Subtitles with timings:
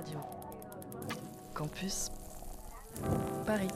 [0.00, 0.18] Radio.
[1.54, 2.10] Campus
[3.46, 3.68] Paris.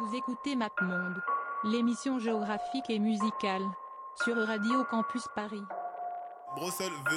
[0.00, 1.22] Vous écoutez MapMonde,
[1.62, 3.62] l'émission géographique et musicale,
[4.24, 5.62] sur Radio Campus Paris.
[6.56, 7.16] Bruxelles V,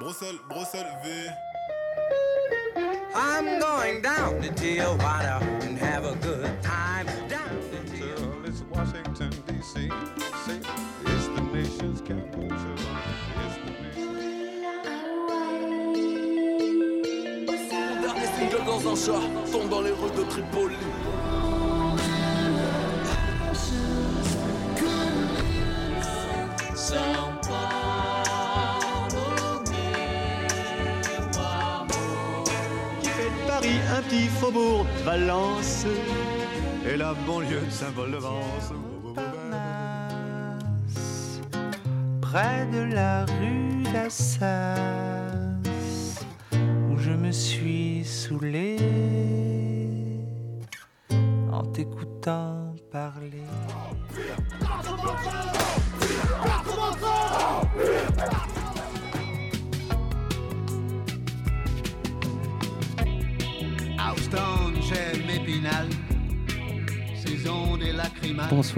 [0.00, 1.30] Bruxelles, Bruxelles V.
[3.14, 6.87] I'm going down to Tijuana and have a good time.
[18.90, 19.20] Un chat
[19.52, 20.76] tombe dans les rues de Tripoli.
[33.02, 35.86] qui fait de Paris un petit faubourg de Valence
[36.90, 38.72] et la banlieue de Saint-Paul-de-Vence.
[42.20, 44.76] près de la rue d'Assas,
[46.90, 47.97] où je me suis
[51.50, 52.57] en t'écoutant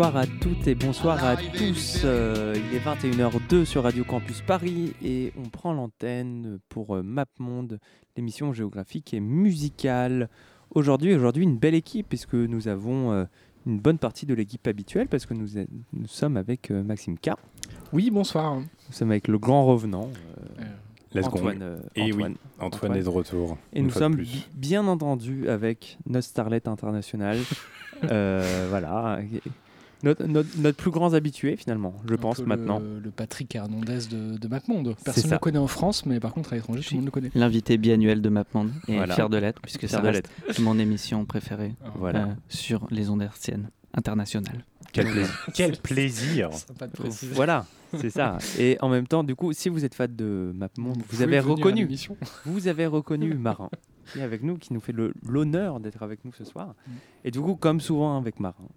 [0.01, 2.01] Bonsoir à toutes et bonsoir à tous.
[2.07, 7.79] Euh, il est 21h02 sur Radio Campus Paris et on prend l'antenne pour euh, MapMonde,
[8.17, 10.31] l'émission géographique et musicale.
[10.75, 13.25] Aujourd'hui, aujourd'hui une belle équipe puisque nous avons euh,
[13.67, 15.49] une bonne partie de l'équipe habituelle parce que nous,
[15.93, 17.33] nous sommes avec euh, Maxime K.
[17.93, 18.59] Oui, bonsoir.
[18.59, 20.09] Nous sommes avec le grand revenant.
[20.61, 20.65] euh, Euh,
[21.13, 21.37] Let's go.
[21.37, 22.37] Antoine, euh, Et oui, Antoine.
[22.59, 23.59] Antoine, est de retour.
[23.75, 24.17] Et une nous sommes
[24.55, 27.37] bien entendu avec notre starlet international.
[28.11, 29.19] Euh, voilà.
[30.03, 32.79] Notre, notre, notre plus grand habitué finalement, je Un pense peu maintenant.
[32.79, 34.97] Le, le Patrick Hernandez de, de MapMonde.
[35.05, 37.11] Personne ne le connaît en France, mais par contre à l'étranger, tout le monde le
[37.11, 37.31] connaît.
[37.35, 39.15] L'invité biannuel de MapMonde et Voilà.
[39.15, 40.29] fier de l'être puisque reste
[40.61, 42.25] mon émission préférée Voilà.
[42.25, 44.65] euh, sur les ondes hertziennes internationales.
[44.93, 45.47] Quel plaisir.
[45.55, 46.53] Quel plaisir.
[46.53, 47.35] Sympa de préciser.
[47.35, 47.67] Voilà,
[47.97, 48.39] c'est ça.
[48.59, 51.89] Et en même temps, du coup, si vous êtes fan de MapMonde, vous, avez reconnu,
[52.47, 53.71] vous avez reconnu Marin
[54.13, 56.75] qui est avec nous, qui nous fait l'honneur d'être avec nous ce soir.
[56.87, 56.91] Mm.
[57.27, 58.69] Et du coup, comme souvent avec Marin,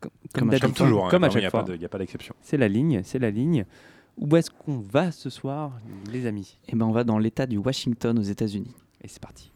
[0.00, 0.10] comme,
[0.50, 2.34] Comme Comme toujours, hein, comme à chaque n'y fois, il y a pas d'exception.
[2.40, 3.64] c'est la ligne, c'est la ligne.
[4.16, 5.72] Où est-ce qu'on va ce soir,
[6.10, 6.58] les amis?
[6.68, 8.74] Et ben on va dans l'état du Washington aux États-Unis.
[9.02, 9.52] Et c'est parti.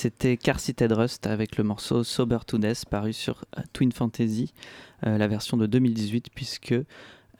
[0.00, 0.56] C'était Car
[0.92, 4.54] Rust avec le morceau Sober to Death paru sur euh, Twin Fantasy,
[5.06, 6.72] euh, la version de 2018, puisque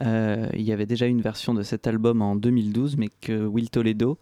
[0.03, 3.71] euh, il y avait déjà une version de cet album en 2012, mais que Will
[3.71, 4.19] Toledo,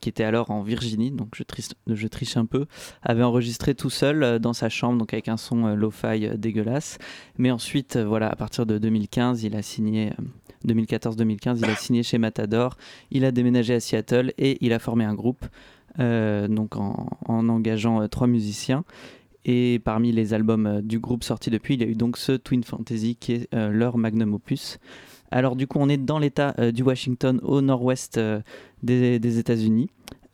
[0.00, 2.64] qui était alors en Virginie, donc je, triche- un peu,
[3.02, 6.96] avait enregistré tout seul dans sa chambre, donc avec un son lo-fi dégueulasse.
[7.36, 10.12] Mais ensuite, voilà, à partir de 2015, il a signé.
[10.18, 10.24] euh,
[10.66, 12.76] 2014-2015, il a signé chez Matador,
[13.10, 15.44] il a déménagé à Seattle et il a formé un groupe
[15.98, 18.84] donc en, en engageant euh, trois musiciens.
[19.44, 22.32] Et parmi les albums euh, du groupe sortis depuis, il y a eu donc ce
[22.32, 24.78] Twin Fantasy qui est euh, leur magnum opus.
[25.32, 28.40] Alors du coup, on est dans l'état euh, du Washington au nord-ouest euh,
[28.82, 29.88] des, États-Unis.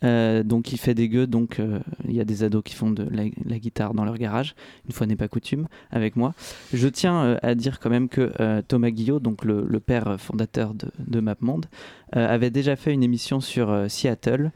[0.05, 2.91] Euh, donc il fait des gueux, donc euh, il y a des ados qui font
[2.91, 4.55] de la, guitare dans leur garage,
[4.87, 6.35] une fois n'est pas coutume, avec moi.
[6.73, 10.75] Je tiens euh, à dire quand même que euh, Thomas Guillot, donc le, père fondateur
[10.75, 11.67] de, de MapMonde,
[12.15, 14.53] euh, avait déjà fait une émission sur euh, Seattle,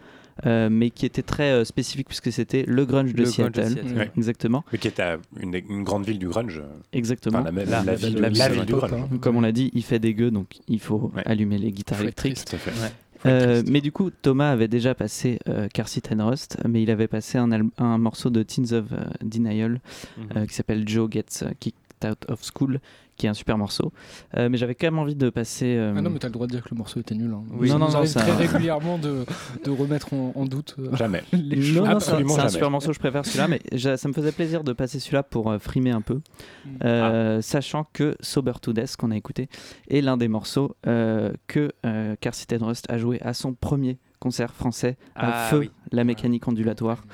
[0.47, 3.63] euh, mais qui était très euh, spécifique puisque c'était le grunge de Le grunge de
[3.63, 3.97] Seattle.
[3.97, 4.11] Ouais.
[4.17, 4.65] Exactement.
[4.73, 6.63] Mais qui est à une, une grande ville du grunge.
[6.93, 7.41] Exactement.
[7.41, 9.19] Enfin, la, la- la ville, la ville du grunge.
[9.21, 12.45] Comme on l'a dit, il fait des gueux, donc il faut allumer les guitares électriques.
[12.45, 12.71] Tout à fait.
[12.71, 12.91] Ouais.
[13.25, 16.91] Euh, mais du coup, Thomas avait déjà passé euh, Car Seat and Rust, mais il
[16.91, 19.81] avait passé un, morceau de Teens of euh, Denial
[20.19, 20.25] Mhm.
[20.37, 22.81] euh, qui s'appelle Joe Gets Kicked Out of School,
[23.17, 23.93] qui est un super morceau.
[24.37, 25.77] Euh, mais j'avais quand même envie de passer.
[25.77, 27.31] euh, Ah non, mais t'as le droit de dire que le morceau était nul.
[27.33, 27.43] Hein.
[27.53, 27.69] Oui.
[27.69, 29.25] Ça Non, non, nous non, arrive ça- très régulièrement de,
[29.65, 30.77] de remettre en, en doute.
[30.79, 31.23] euh, Jamais.
[31.33, 33.61] les Non, c'est un- super morceau, je préfère celui-là, mais
[33.97, 36.21] ça me faisait plaisir de passer celui-là pour euh, frimer un peu,
[36.65, 36.69] Mm.
[36.85, 37.43] Euh, Ah.
[37.43, 39.49] sachant que Sober to Death, qu'on a écouté,
[39.89, 43.99] est l'un des morceaux euh, que euh, Car and Rust a joué à son premier
[44.21, 45.71] concert français à Ah, Feu, oui.
[45.91, 47.05] la mécanique ondulatoire,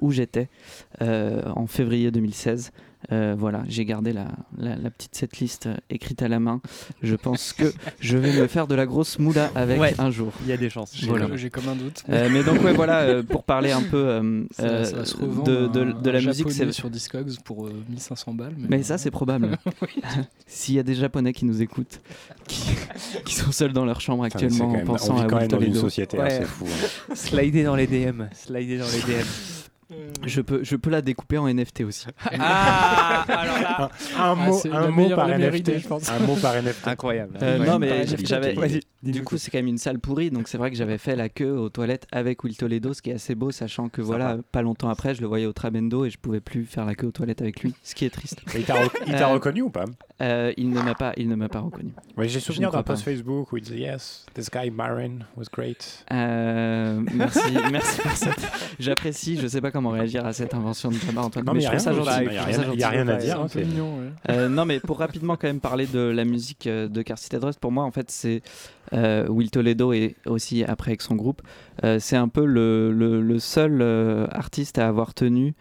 [0.00, 0.48] où j'étais
[1.02, 2.72] euh, en février 2016.
[3.12, 6.60] Euh, voilà, j'ai gardé la, la, la petite setlist euh, écrite à la main.
[7.02, 7.64] Je pense que
[8.00, 10.32] je vais me faire de la grosse moula avec Ouais, un jour.
[10.42, 10.92] il y a des chances.
[10.94, 11.26] J'ai Voilà.
[11.26, 12.02] comme- j'ai comme un doute.
[12.08, 14.94] Euh, mais donc ouais, voilà, euh, pour parler un peu Ça, ça
[15.44, 18.54] de, de, un- de la un musique, c'est sur Discogs pour euh, 1500 balles.
[18.58, 19.58] Mais, mais ça, c'est probable.
[20.46, 22.00] S'il y a des Japonais qui nous écoutent,
[22.46, 22.70] qui,
[23.24, 25.48] qui sont seuls dans leur chambre actuellement c'est en pensant on vit à quand même
[25.48, 27.14] dans une société assez fou, hein.
[27.14, 28.24] Slider dans les DM.
[28.34, 29.24] Slider dans les DM.
[30.26, 32.06] Je peux, je peux la découper en NFT aussi.
[32.38, 33.82] Ah, alors là.
[33.84, 35.78] Un Ah, mot, un mot par NFT.
[35.78, 36.08] je pense.
[36.10, 36.88] Un mot par NFT.
[36.88, 37.38] Incroyable.
[37.42, 37.66] Euh, Ouais.
[37.66, 38.54] non mais j'avais
[39.02, 41.28] du coup c'est quand même une salle pourrie donc c'est vrai que j'avais fait la
[41.28, 44.62] queue aux toilettes avec Will Toledo ce qui est assez beau sachant que voilà pas
[44.62, 47.12] longtemps après je le voyais au Trabendo et je pouvais plus faire la queue aux
[47.12, 48.40] toilettes avec lui ce qui est triste.
[48.54, 49.84] Et il t'a rec- il t'a Euh, reconnu ou pas?
[50.20, 51.90] Euh, Il ne m'a pas il ne m'a pas reconnu.
[52.16, 53.02] Oui, j'ai souvenir ne d'un post.
[53.04, 56.04] Facebook où il disait Yes, this guy Marin was great.
[56.12, 57.40] Euh, merci,
[57.72, 58.48] merci pour cette.
[58.78, 59.36] J'apprécie.
[59.40, 61.44] Je sais pas comment réagir à cette invention de Thomas Antoine.
[61.44, 62.10] Non, mais je trouve ça gentil.
[62.72, 64.08] il y a rien- à dire, hein, C'est un peu c'est- mignon, ouais.
[64.30, 67.58] Euh, non, mais pour rapidement quand même parler de la musique de Car Seat Rust,
[67.58, 68.42] pour moi, en fait, c'est
[68.92, 71.42] euh, Will Toledo et aussi après avec son groupe,
[71.84, 75.54] euh, c'est un peu le, le- le seul euh, artiste à avoir tenu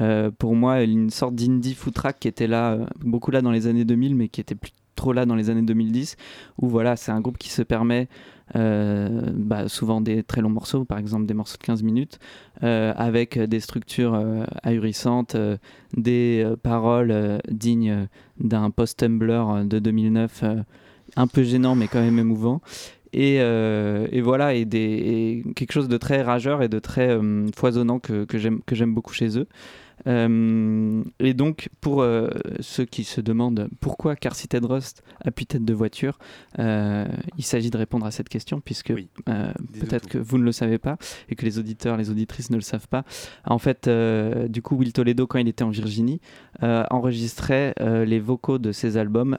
[0.00, 3.66] euh, pour moi une sorte d'indie footrack qui était là, euh, beaucoup là dans les
[3.66, 6.16] années 2000, mais qui était plus trop là dans les années 2010,
[6.60, 8.08] où voilà, c'est un groupe qui se permet
[8.56, 12.18] euh, bah, souvent des très longs morceaux, par exemple des morceaux de 15 minutes,
[12.60, 14.20] avec des structures
[14.64, 15.36] ahurissantes,
[15.96, 18.08] des paroles dignes
[18.40, 20.56] d'un post-Tumblr de 2009, euh,
[21.16, 22.60] un peu gênant mais quand même émouvant.
[23.12, 27.98] Et, euh, et voilà, et, quelque chose de très rageur et de très euh, foisonnant
[27.98, 29.46] que j'aime beaucoup chez eux.
[30.06, 35.64] Euh, et donc, pour euh, ceux qui se demandent pourquoi Car Seated Rust appuie tête
[35.64, 36.18] de voiture,
[36.58, 38.92] euh, il s'agit de répondre à cette question, puisque
[39.24, 40.96] peut-être que vous ne le savez pas
[41.28, 43.04] et que les auditeurs, les auditrices ne le savent pas.
[43.44, 43.88] En fait,
[44.48, 46.20] du coup, Will Toledo, quand il était en Virginie,
[46.60, 49.38] enregistrait les vocaux de ses albums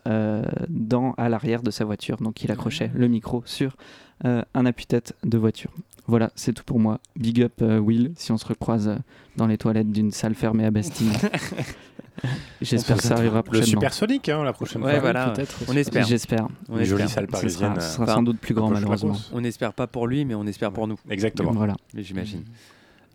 [0.70, 2.18] dans, à l'arrière de sa voiture.
[2.18, 3.76] Donc, il accrochait le micro sur
[4.24, 5.72] un appui-tête de voiture.
[6.10, 7.00] Voilà, c'est tout pour moi.
[7.16, 8.96] Big up euh, Will, si on se recroise euh,
[9.38, 11.12] dans les toilettes d'une salle fermée à Bastille.
[12.62, 13.66] J'espère que ça arrivera Le prochainement.
[13.68, 15.00] Supersonic, hein, la prochaine Ouais, fois.
[15.00, 15.34] voilà.
[15.68, 16.06] On espère.
[16.06, 16.48] J'espère.
[16.68, 17.10] On Une jolie espère.
[17.10, 17.76] salle Ce parisienne.
[17.76, 19.16] sera, ce sera euh, sans doute plus grand, malheureusement.
[19.32, 20.98] On n'espère pas pour lui, mais on espère pour nous.
[21.10, 21.52] Exactement.
[21.52, 21.76] Voilà.
[21.94, 22.44] J'imagine.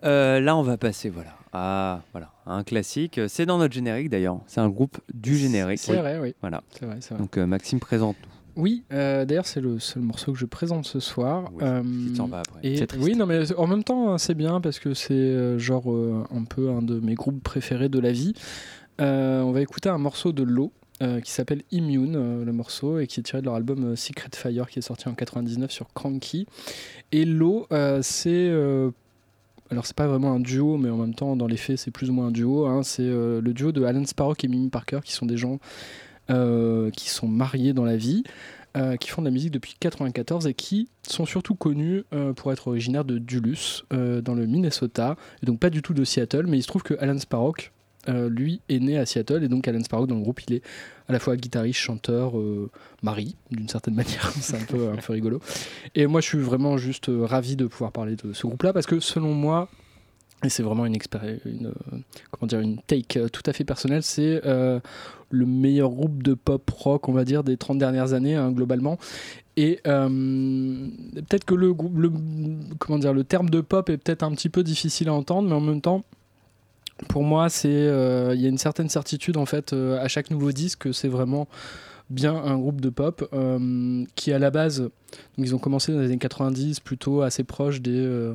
[0.04, 3.20] Euh, là, on va passer voilà, à, voilà, un classique.
[3.28, 4.38] C'est dans notre générique d'ailleurs.
[4.46, 5.78] C'est un groupe du générique.
[5.78, 6.34] C'est vrai, oui.
[6.40, 6.62] Voilà.
[6.70, 7.22] C'est vrai, c'est vrai.
[7.22, 8.16] Donc euh, Maxime présente.
[8.56, 11.50] Oui, euh, d'ailleurs c'est le seul morceau que je présente ce soir.
[11.60, 12.60] Euh, qui s'en va après.
[12.62, 15.90] Et oui, non mais en même temps hein, c'est bien parce que c'est euh, genre
[15.92, 18.32] euh, un peu un de mes groupes préférés de la vie.
[19.00, 20.70] Euh, on va écouter un morceau de Low
[21.02, 23.96] euh, qui s'appelle Immune, euh, le morceau, et qui est tiré de leur album euh,
[23.96, 26.46] Secret Fire qui est sorti en 99 sur Cranky.
[27.10, 28.90] Et Low, euh, c'est euh,
[29.70, 32.10] alors c'est pas vraiment un duo, mais en même temps dans les faits c'est plus
[32.10, 32.66] ou moins un duo.
[32.66, 32.84] hein.
[32.84, 35.56] C'est euh, le duo de Alan Sparrow et Mimi Parker qui sont des gens euh,
[36.28, 38.24] qui sont mariés dans la vie,
[38.76, 42.52] euh, qui font de la musique depuis 94 et qui sont surtout connus euh, pour
[42.52, 46.46] être originaires de Duluth euh, dans le Minnesota, et donc pas du tout de Seattle,
[46.48, 47.54] mais il se trouve que Alan Sparrow
[48.08, 50.62] euh, lui est né à Seattle et donc Alan Sparrow dans le groupe il est
[51.08, 52.70] à la fois guitariste, chanteur, euh,
[53.02, 55.40] mari d'une certaine manière, c'est un peu, un peu rigolo.
[55.94, 58.86] Et moi je suis vraiment juste euh, ravi de pouvoir parler de ce groupe-là parce
[58.86, 59.68] que selon moi,
[60.44, 60.96] et c'est vraiment une,
[61.44, 61.98] une, euh,
[62.30, 64.80] comment dire, une take euh, tout à fait personnelle, c'est euh,
[65.30, 68.98] le meilleur groupe de pop rock, on va dire, des 30 dernières années, hein, globalement.
[69.56, 74.64] Et peut-être que le, comment dire, le terme de pop est peut-être un petit peu
[74.64, 76.02] difficile à entendre, mais en même temps,
[77.08, 80.80] pour moi, c'est il y a une certaine certitude en fait à chaque nouveau disque
[80.80, 81.46] que c'est vraiment
[82.10, 83.32] bien un groupe de pop
[84.16, 84.90] qui à la base,
[85.38, 88.34] ils ont commencé dans les années 90 plutôt assez proche des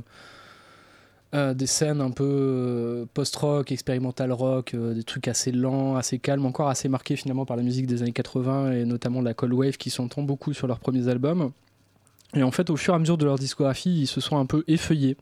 [1.36, 6.18] euh, des scènes un peu euh, post-rock, expérimental rock, euh, des trucs assez lents, assez
[6.18, 9.54] calmes, encore assez marqués finalement par la musique des années 80 et notamment la cold
[9.54, 11.52] wave qui s'entend beaucoup sur leurs premiers albums.
[12.34, 14.46] Et en fait, au fur et à mesure de leur discographie, ils se sont un
[14.46, 15.18] peu effeuillés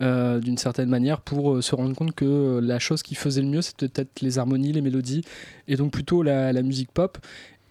[0.00, 3.86] d'une certaine manière pour se rendre compte que la chose qui faisait le mieux, c'était
[3.86, 5.22] peut-être les harmonies, les mélodies,
[5.68, 7.18] et donc plutôt la musique pop.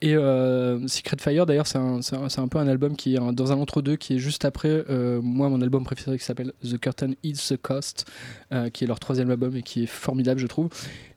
[0.01, 3.97] Et euh, Secret Fire, d'ailleurs, c'est un, peu un album qui est dans un entre-deux,
[3.97, 7.57] qui est juste après, euh, moi, mon album préféré qui s'appelle The Curtain Is the
[7.57, 8.09] Cost,
[8.51, 10.69] euh, qui est leur troisième album et qui est formidable, je trouve.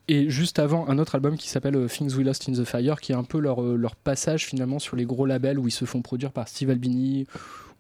[0.07, 3.13] Et juste avant, un autre album qui s'appelle Things We Lost in the Fire, qui
[3.13, 6.31] est un peu leur, passage finalement sur les gros labels où ils se font produire
[6.31, 7.27] par Steve Albini,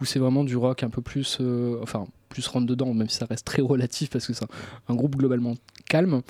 [0.00, 1.38] où c'est vraiment du rock un peu plus,
[1.82, 4.46] enfin, plus rentre dedans, même si ça reste très relatif parce que c'est
[4.88, 5.54] un, groupe globalement
[5.86, 6.22] calme.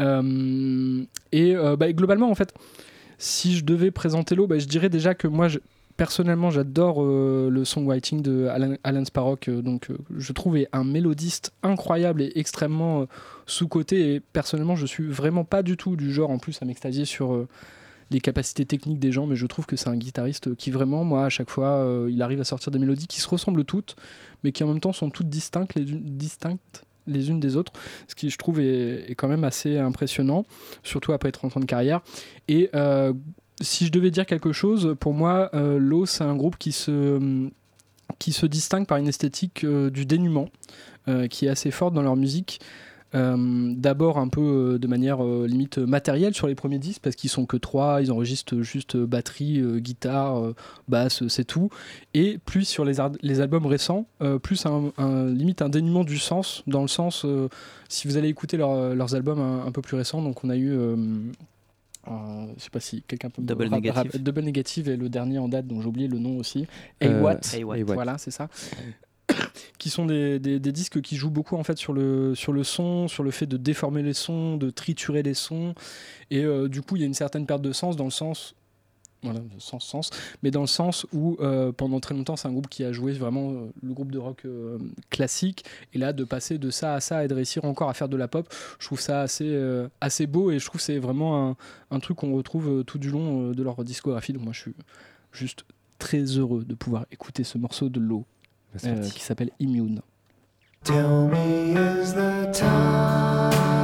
[0.00, 2.52] Euh, et bah, globalement, en fait,
[3.20, 5.48] si je devais présenter l'eau, bah, je dirais déjà que moi,
[5.98, 10.84] personnellement, j'adore euh, le songwriting de Alan, Alan Sparrow, que, donc euh, je trouve un
[10.84, 13.06] mélodiste incroyable et extrêmement euh,
[13.46, 14.14] sous-coté.
[14.14, 17.34] Et personnellement, je suis vraiment pas du tout du genre en plus à m'extasier sur
[17.34, 17.46] euh,
[18.10, 21.26] les capacités techniques des gens, mais je trouve que c'est un guitariste qui vraiment, moi,
[21.26, 23.96] à chaque fois, euh, il arrive à sortir des mélodies qui se ressemblent toutes,
[24.42, 27.72] mais qui en même temps sont toutes distinctes les distinctes les unes des autres,
[28.08, 30.44] ce qui je trouve est, quand même assez impressionnant,
[30.82, 32.00] surtout après 30 ans de carrière.
[32.48, 33.12] Et euh,
[33.60, 37.48] si je devais dire quelque chose, pour moi, euh, Low, c'est un groupe qui se,
[38.18, 40.48] qui se distingue par une esthétique euh, du dénuement,
[41.08, 42.60] euh, qui est assez forte dans leur musique.
[43.14, 44.40] Euh, D'abord un peu
[44.74, 48.00] euh, de manière euh, limite matérielle sur les premiers disques parce qu'ils sont que trois,
[48.02, 50.52] ils enregistrent juste batterie, guitare,
[50.88, 51.70] basse, c'est tout.
[52.14, 53.00] Et plus sur les,
[53.40, 54.06] albums récents,
[54.42, 57.26] plus un, un- limite un dénuement du sens, dans le sens,
[57.88, 60.56] si vous allez écouter leur- leurs albums un, un peu plus récents, donc on a
[60.56, 60.70] eu...
[60.70, 60.96] euh,
[62.08, 65.38] euh, je sais pas si quelqu'un peut me Double rap- Double Negative est le dernier
[65.38, 66.66] en date dont j'ai oublié le nom aussi.
[67.02, 67.40] Euh, AWAT.
[67.60, 67.94] AWAT.
[67.94, 68.48] Voilà, c'est ça.
[69.78, 73.22] Qui sont des, disques qui jouent beaucoup en fait sur le, sur le son, sur
[73.22, 75.74] le fait de déformer les sons, de triturer les sons.
[76.30, 78.54] Et euh, du coup, il y a une certaine perte de sens dans le sens
[79.22, 80.10] Voilà, sens,
[80.42, 83.12] mais dans le sens où euh, pendant très longtemps c'est un groupe qui a joué
[83.12, 84.46] vraiment euh, le groupe de rock
[85.10, 88.08] classique, et là de passer de ça à ça et de réussir encore à faire
[88.08, 89.50] de la pop, je trouve ça assez,
[90.00, 91.56] assez beau et je trouve c'est vraiment un,
[91.90, 94.32] un truc qu'on retrouve tout du long de leur discographie.
[94.32, 94.74] Donc moi je suis
[95.32, 95.64] juste
[96.00, 98.24] très heureux de pouvoir écouter ce morceau de l'eau
[98.78, 100.00] qui s'appelle Immune.
[100.84, 103.79] Tell me, is the time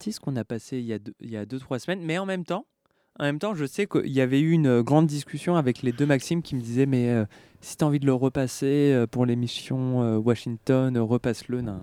[0.00, 2.16] artiste qu'on a passé il y a deux, il y a deux trois semaines, mais
[2.16, 2.64] en même temps,
[3.18, 5.92] en même temps, je sais qu'il y avait eu une euh, grande discussion avec les
[5.92, 7.26] deux Maxime qui me disaient mais euh,
[7.60, 11.60] si tu as envie de le repasser euh, pour l'émission euh, Washington, repasse-le.
[11.60, 11.82] nan.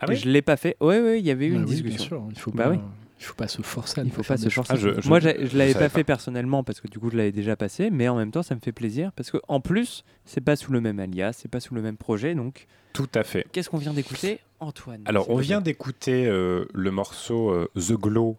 [0.00, 0.78] Ah oui je l'ai pas fait.
[0.80, 1.98] Ouais ouais, il y avait eu Bah une oui, discussion.
[1.98, 2.78] Bien sûr, il faut Bah pas, oui.
[3.20, 4.00] il faut pas se forcer.
[4.00, 4.72] à Il ne faut pas se forcer.
[4.72, 6.14] Ah, je- je- Moi, je je l'avais pas fait pas.
[6.14, 8.60] personnellement parce que du coup, je l'avais déjà passé, mais en même temps, ça me
[8.60, 11.74] fait plaisir parce que en plus, c'est pas sous le même alias, c'est pas sous
[11.74, 12.66] le même projet, donc.
[12.92, 13.46] Tout à fait.
[13.52, 18.36] Qu'est-ce qu'on vient d'écouter, Antoine Alors, on vient d'écouter euh, le morceau euh, The Glow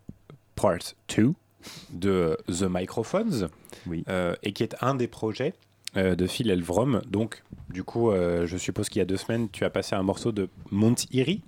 [0.56, 0.80] Part
[1.16, 1.34] 2
[1.92, 3.50] de euh, The Microphones,
[4.08, 5.54] euh, et qui est un des projets
[5.98, 7.02] euh, de Phil Elvrom.
[7.08, 10.04] Donc, du coup, euh, je suppose qu'il y a deux semaines, tu as passé un
[10.04, 11.42] morceau de Montieri.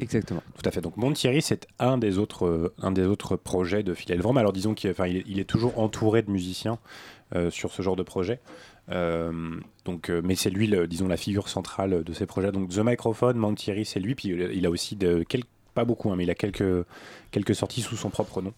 [0.00, 0.42] Exactement.
[0.56, 0.80] Tout à fait.
[0.80, 4.36] Donc, Montieri, c'est un des autres, euh, un des autres projets de Phil Elvrom.
[4.36, 6.78] Alors, disons qu'il enfin, il est, il est toujours entouré de musiciens
[7.34, 8.40] euh, sur ce genre de projet.
[8.90, 9.32] Euh,
[9.84, 12.52] donc, euh, mais c'est lui, le- disons, la figure centrale de ces projets.
[12.52, 14.14] Donc, The Microphone, Montieri, c'est lui.
[14.14, 15.44] Puis il a- aussi de, quel-
[15.74, 16.84] pas beaucoup, hein, mais il a quelques,
[17.30, 18.52] quelques sorties sous son propre nom.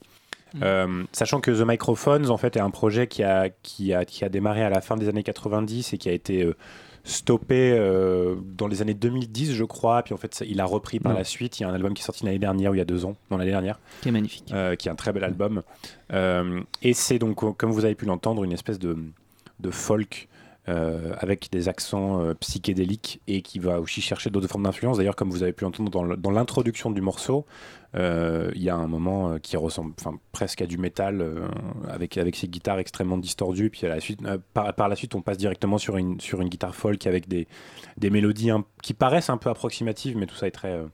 [0.63, 4.25] Euh, sachant que The Microphones, en fait, est un projet qui a, qui, a, qui
[4.25, 6.57] a démarré à la fin des années 90 et qui a été euh,
[7.05, 10.03] stoppé euh, dans les années 2010, je crois.
[10.03, 11.59] Puis en fait, ça- il a repris par la suite.
[11.61, 13.05] Il y a un album qui est sorti l'année dernière ou il y a deux
[13.05, 14.47] ans, non l'année dernière, Qui est magnifique.
[14.79, 15.63] qui est un très bel album.
[16.83, 18.97] Et c'est donc, comme vous avez pu l'entendre, une espèce de,
[19.61, 20.29] de folk.
[20.69, 24.97] euh, avec des accents euh, psychédéliques et qui va aussi chercher d'autres formes d'influence.
[24.97, 27.47] D'ailleurs, comme vous avez pu l'entendre dans l'introduction du morceau,
[27.95, 29.95] il y a un moment euh, qui ressemble
[30.33, 31.49] presque à du métal euh,
[31.89, 33.71] avec, avec ces guitares extrêmement distordues.
[33.71, 36.41] Puis à la suite, euh, par, par la suite, on passe directement sur une, sur
[36.41, 37.47] une guitare folk avec des,
[37.97, 38.51] des mélodies
[38.83, 40.87] qui paraissent un peu approximatives, mais tout ça est très, euh,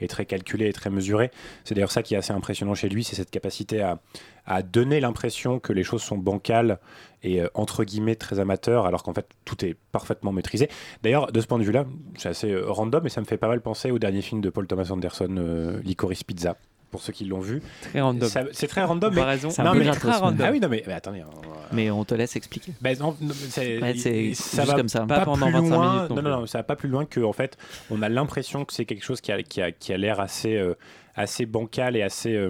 [0.00, 1.30] est très calculé et très mesuré.
[1.64, 4.00] C'est d'ailleurs ça qui est assez impressionnant chez lui, c'est cette capacité à,
[4.46, 6.78] à donner l'impression que les choses sont bancales
[7.22, 10.68] et euh, entre guillemets très amateurs, alors qu'en fait tout est parfaitement maîtrisé.
[11.02, 11.84] D'ailleurs, de ce point de vue-là,
[12.16, 14.50] c'est assez euh, random et ça me fait pas mal penser au dernier film de
[14.50, 16.56] Paul Thomas Anderson, euh, Licorice Pizza.
[16.90, 18.26] Pour ceux qui l'ont vu, Très random.
[18.30, 20.40] Ça- C'est très random, mais non, très random.
[20.42, 22.72] Ah oui, non mais, mais attendez, on- Mais on te laisse expliquer.
[22.80, 25.00] ben, non, non, c'est Ouais, c'est ça va comme ça.
[25.00, 25.94] Pas, Pas pendant plus 25 loin.
[25.96, 26.40] minutes non non, non, plus.
[26.40, 27.58] non, ça va pas plus loin que en fait,
[27.90, 30.56] on a l'impression que c'est quelque chose qui a, qui a, qui a l'air assez,
[30.56, 30.72] euh,
[31.14, 32.48] assez bancal et assez euh,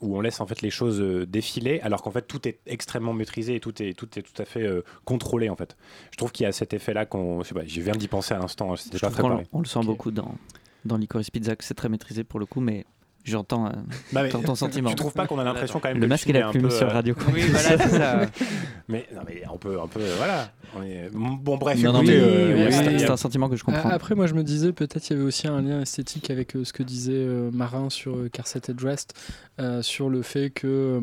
[0.00, 3.12] où on laisse en fait les choses euh, défiler, alors qu'en fait tout est extrêmement
[3.12, 5.76] maîtrisé et tout est tout est tout à fait euh, contrôlé en fait.
[6.12, 8.34] Je trouve qu'il y a cet effet-là qu'on, je sais pas, je viens d'y penser
[8.34, 8.72] à l'instant.
[8.72, 9.46] hein, qu'on- préparé.
[9.52, 10.36] on le sent beaucoup dans,
[10.84, 12.84] dans Licorice Pizza, que c'est très maîtrisé pour le coup, mais
[13.24, 13.70] J'entends euh,
[14.12, 14.90] Bah, ton sentiment.
[14.90, 16.70] Tu trouves pas qu'on a l'impression quand même Le que masque et la plume peu,
[16.70, 18.20] sur euh, Radio Oui, voilà, c'est ça.
[18.88, 20.50] mais, non, mais on peut, un peu, voilà.
[20.76, 21.10] On est...
[21.12, 23.48] Bon, bref, Non, non, écoutez, mais euh, oui, c'est- il y a- c'est un sentiment
[23.48, 23.88] que je comprends.
[23.90, 26.64] Après, moi, je me disais, peut-être il y avait aussi un lien esthétique avec euh,
[26.64, 29.12] ce que disait euh, Marin sur euh, Carset Dressed,
[29.60, 31.00] euh, sur le fait que euh,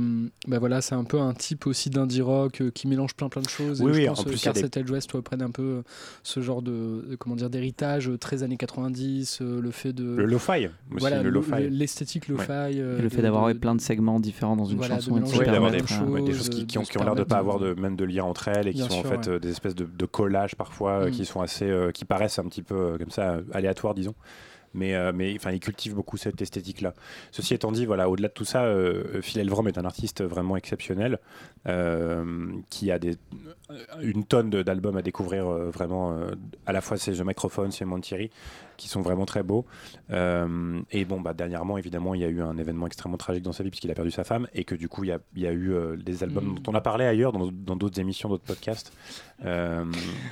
[0.48, 3.42] bah voilà, c'est un peu un type aussi d'indie rock euh, qui mélange plein plein
[3.42, 3.82] de choses.
[3.82, 5.82] Oui, et oui, je en pense que plus, des- Carset Dressed un peu euh,
[6.24, 10.06] ce genre de, de- comment dire d'héritage euh, très années 90, euh, le fait de
[10.16, 11.30] Le lo-fi aussi, voilà, le
[12.16, 15.02] euh, le de- fait d'avoir de- ouais, plein de segments différents dans une Voilà, de
[15.02, 15.22] chanson.
[15.22, 17.16] Oui, d'avoir des, de ouais, des choses, choses qui, qui ont, de qui ont l'air
[17.16, 19.04] de se pas avoir de, même de lien entre elles et qui Bien sont en
[19.04, 19.30] fait ouais.
[19.36, 21.12] euh, des espèces de, de collages parfois euh, Mm.
[21.12, 24.16] qui sont assez euh, qui paraissent un petit peu euh, comme ça aléatoires disons
[24.74, 26.94] mais euh, mais enfin ils cultivent beaucoup cette esthétique là
[27.32, 30.58] ceci étant dit voilà au-delà de tout ça euh, Phil Elvrum est un artiste vraiment
[30.58, 31.20] exceptionnel
[31.68, 33.16] euh, qui a des
[34.02, 36.32] une tonne de- d'albums à découvrir euh, vraiment euh,
[36.66, 38.30] à la fois c'est The Microphone c'est Montieri
[38.78, 39.66] qui sont vraiment très beaux
[40.12, 43.52] Euh, et bon bah dernièrement évidemment il y a eu un événement extrêmement tragique dans
[43.52, 45.42] sa vie puisqu'il a perdu sa femme et que du coup il y a, il
[45.42, 46.60] y a eu euh, des albums Mm.
[46.60, 48.94] dont on a parlé ailleurs dans dans d'autres émissions d'autres podcasts
[49.46, 49.86] Euh,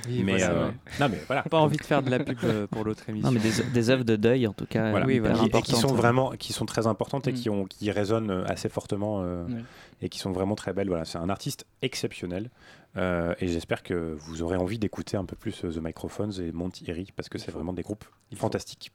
[0.08, 2.38] Oui, mais voilà, euh, non mais voilà Pas envie de faire de la pub
[2.72, 3.30] pour l'autre émission.
[3.30, 5.06] Non, mais des, des œuvres de deuil, en tout cas, Voilà.
[5.12, 7.34] hyper Et- et, qui sont vraiment qui sont très importantes et Mm.
[7.34, 9.62] qui ont qui résonnent assez fortement euh, Ouais.
[10.02, 12.50] et qui sont vraiment très belles voilà c'est un artiste exceptionnel
[12.96, 16.52] euh, et j'espère que vous aurez envie d'écouter un peu plus euh, The Microphones et
[16.52, 18.04] Montieri parce que c'est vraiment des groupes
[18.34, 18.92] fantastiques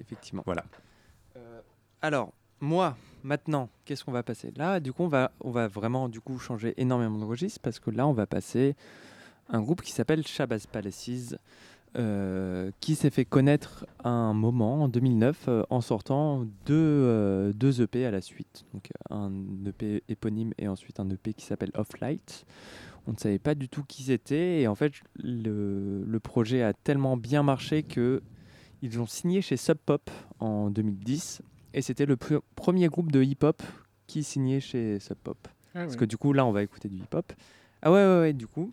[0.00, 0.42] Effectivement.
[0.46, 0.64] voilà
[2.02, 4.52] Alors, moi, maintenant, qu'est-ce qu'on va passer?
[4.56, 7.80] Là, du coup, on va, on va vraiment du coup changer énormément de registre parce
[7.80, 8.76] que là, on va passer
[9.48, 11.36] un groupe qui s'appelle Shabazz Palaces,
[11.96, 17.52] euh, qui s'est fait connaître à un moment, en 2009, euh, en sortant deux, euh,
[17.54, 18.66] deux EP à la suite.
[18.74, 19.32] Donc, euh, un
[19.66, 22.44] EP éponyme et ensuite un EP qui s'appelle Off Light.
[23.08, 26.72] On ne savait pas du tout qui c'était et en fait, le, le projet a
[26.74, 28.22] tellement bien marché que
[28.82, 31.40] ils ont signé chez Sub Pop en 2010
[31.74, 33.62] et c'était le pr- premier groupe de hip-hop
[34.06, 35.38] qui signait chez Sub Pop.
[35.74, 37.32] Ah Parce que du coup, là, on va écouter du hip-hop.
[37.82, 38.72] Ah ouais, ouais, ouais, du coup.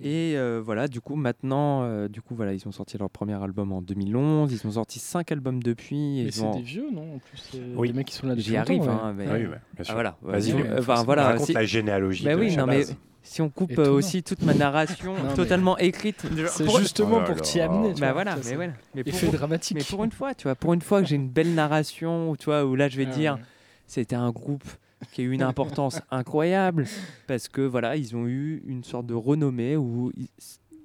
[0.00, 3.34] Et euh, voilà, du coup, maintenant, euh, du coup, voilà, ils ont sorti leur premier
[3.34, 4.52] album en 2011.
[4.52, 6.20] Ils ont sorti cinq albums depuis.
[6.20, 7.88] et ils c'est ont- des vieux, non En plus, c'est Oui.
[7.88, 8.88] des mecs qui sont là depuis J'y arrive.
[8.88, 10.16] hein, mais- Oui, ouais, bien Ah, voilà.
[10.22, 11.24] Vas-y, Euh, voilà.
[11.24, 12.84] Raconte la généalogie Bah de oui, non, mais.
[13.28, 16.22] Si on coupe euh, aussi toute ma narration Non, mais- totalement écrite.
[16.48, 17.94] C'est pour- justement Oh pour t'y amener.
[17.94, 18.72] tu Bah vois, voilà, mais voilà.
[18.94, 19.76] Mais Effet pour, dramatique.
[19.76, 22.36] mais pour une fois, tu vois, pour une fois que j'ai une belle narration, où,
[22.36, 23.40] tu vois, où là je vais Ah dire, ouais.
[23.86, 24.64] c'était un groupe
[25.12, 26.86] qui a eu une importance incroyable
[27.26, 30.28] parce que voilà, ils ont eu une sorte de renommée où ils,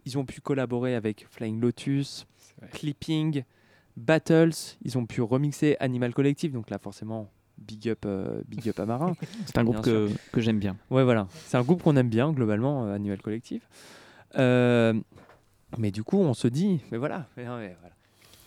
[0.05, 2.25] ils ont pu collaborer avec Flying Lotus.
[2.73, 3.43] Clipping,
[3.97, 4.51] Battles,
[4.83, 8.85] ils ont pu remixer Animal Collective, donc là forcément big up, euh, big up à
[8.85, 9.15] Marin.
[9.45, 10.75] C'est un groupe que, que j'aime bien.
[10.89, 11.27] Ouais, voilà.
[11.47, 13.61] C'est un groupe qu'on aime bien, globalement, euh, Animal Collective.
[14.37, 14.93] Euh,
[15.77, 17.27] mais du coup, on se dit, mais voilà.
[17.37, 17.93] Mais, non, mais voilà.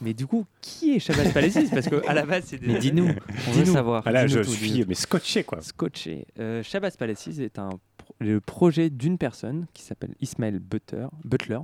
[0.03, 1.71] Mais du coup, qui est Shabazz Palaces?
[1.71, 2.66] Parce qu'à la base, c'est des.
[2.66, 3.09] Mais dis-nous,
[3.49, 4.03] on veut savoir.
[4.05, 6.27] Ah là, je tout, suis mais scotché quoi Scotché.
[6.38, 11.61] Euh, Shabazz Palaces est un pro- le projet d'une personne qui s'appelle Ismaël Butler, Butler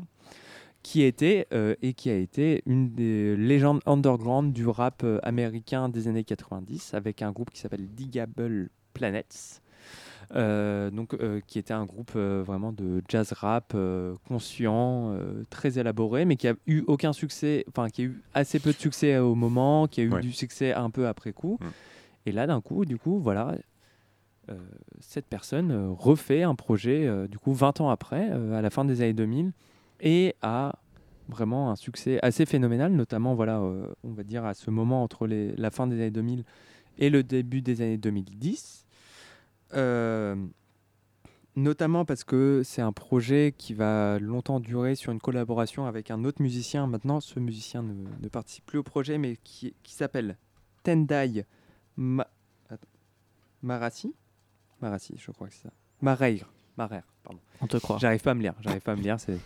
[0.83, 5.89] qui était euh, et qui a été une des légendes underground du rap euh, américain
[5.89, 9.61] des années 90 avec un groupe qui s'appelle Digable Planets.
[10.35, 13.77] Euh, donc, euh, qui était un groupe vraiment de jazz rap
[14.27, 15.17] conscient,
[15.51, 18.79] très élaboré, mais qui a eu aucun succès, enfin qui a eu assez peu de
[18.79, 20.21] succès au moment, qui a eu Ouais.
[20.21, 21.59] du succès un peu après coup.
[21.61, 21.67] Mm.
[22.27, 23.57] Et là, d'un coup, du coup, voilà,
[25.01, 29.13] cette personne refait un projet, du coup, 20 ans après, à la fin des années
[29.13, 29.53] 2000,
[30.03, 30.79] et a
[31.29, 35.27] vraiment un succès assez phénoménal, notamment, voilà, euh, on va dire, à ce moment entre
[35.27, 36.45] la fin des années 2000
[36.99, 38.85] et le début des années 2010.
[39.75, 40.37] Euh,
[41.57, 46.25] notamment parce que c'est un projet qui va longtemps durer sur une collaboration avec un
[46.25, 46.87] autre musicien.
[46.87, 50.37] Maintenant, ce musicien ne, participe plus au projet, mais qui, s'appelle
[50.83, 51.47] Tendai.
[53.63, 54.15] Marassi?
[54.81, 55.73] Marassi, je crois que c'est ça.
[56.01, 56.51] Mareir.
[56.77, 57.41] Mareir, pardon.
[57.61, 57.99] On te croit.
[58.01, 58.55] J'arrive pas à me lire.
[58.61, 59.19] J'arrive pas à me lire.
[59.21, 59.39] C'est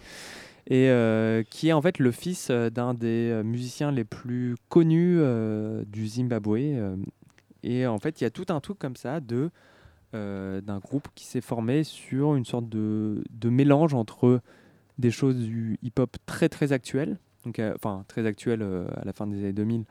[0.69, 4.57] et euh, qui est en fait le fils euh, d'un des euh, musiciens les plus
[4.69, 6.59] connus euh, du Zimbabwe.
[7.63, 9.51] et en fait, il y a tout un truc comme ça de
[10.15, 14.41] euh, d'un groupe qui s'est formé sur une sorte de, de mélange entre
[14.99, 18.63] des choses du hip-hop très très actuelles, donc enfin très actuelles
[18.97, 19.85] à la fin des années 2000,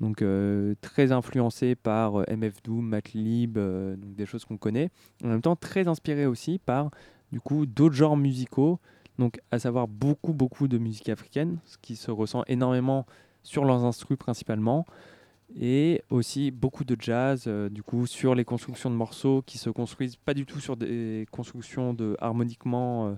[0.00, 4.90] donc euh, très influencé par euh, MF Doom, Matlib, euh, donc des choses qu'on connaît,
[5.22, 6.90] en même temps très inspiré aussi par
[7.32, 8.80] du coup d'autres genres musicaux,
[9.18, 13.06] donc à savoir beaucoup beaucoup de musique africaine, ce qui se ressent énormément
[13.42, 14.86] sur leurs instruments principalement,
[15.54, 20.16] et aussi beaucoup de jazz, du coup, sur les constructions de morceaux qui se construisent
[20.16, 23.16] pas du tout sur des constructions de harmoniquement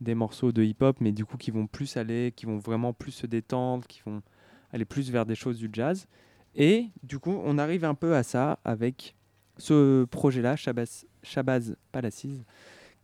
[0.00, 3.12] des morceaux de hip-hop, mais du coup qui vont plus aller, qui vont vraiment plus
[3.12, 4.22] se détendre, qui vont
[4.72, 6.06] aller plus vers des choses du jazz.
[6.54, 9.14] Et du coup, on arrive un peu à ça avec
[9.58, 12.44] ce projet-là, Shabazz, Shabazz Palaces,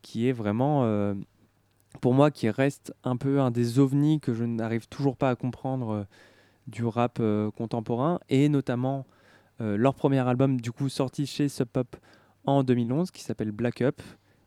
[0.03, 1.15] qui est vraiment, euh,
[2.01, 5.37] pour moi, qui reste un peu un des ovnis que je n'arrive toujours pas à
[5.37, 6.05] comprendre euh,
[6.67, 9.07] du rap euh, contemporain, et notamment
[9.61, 11.97] leur premier album, du coup, sorti chez Sub Pop
[12.45, 14.03] en 2011, qui s'appelle Black Up,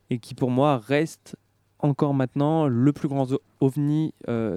[0.09, 1.37] et qui pour moi reste
[1.79, 3.25] encore maintenant le plus grand
[3.61, 4.13] ovni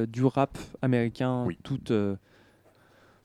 [0.09, 2.17] du rap américain, toute, euh,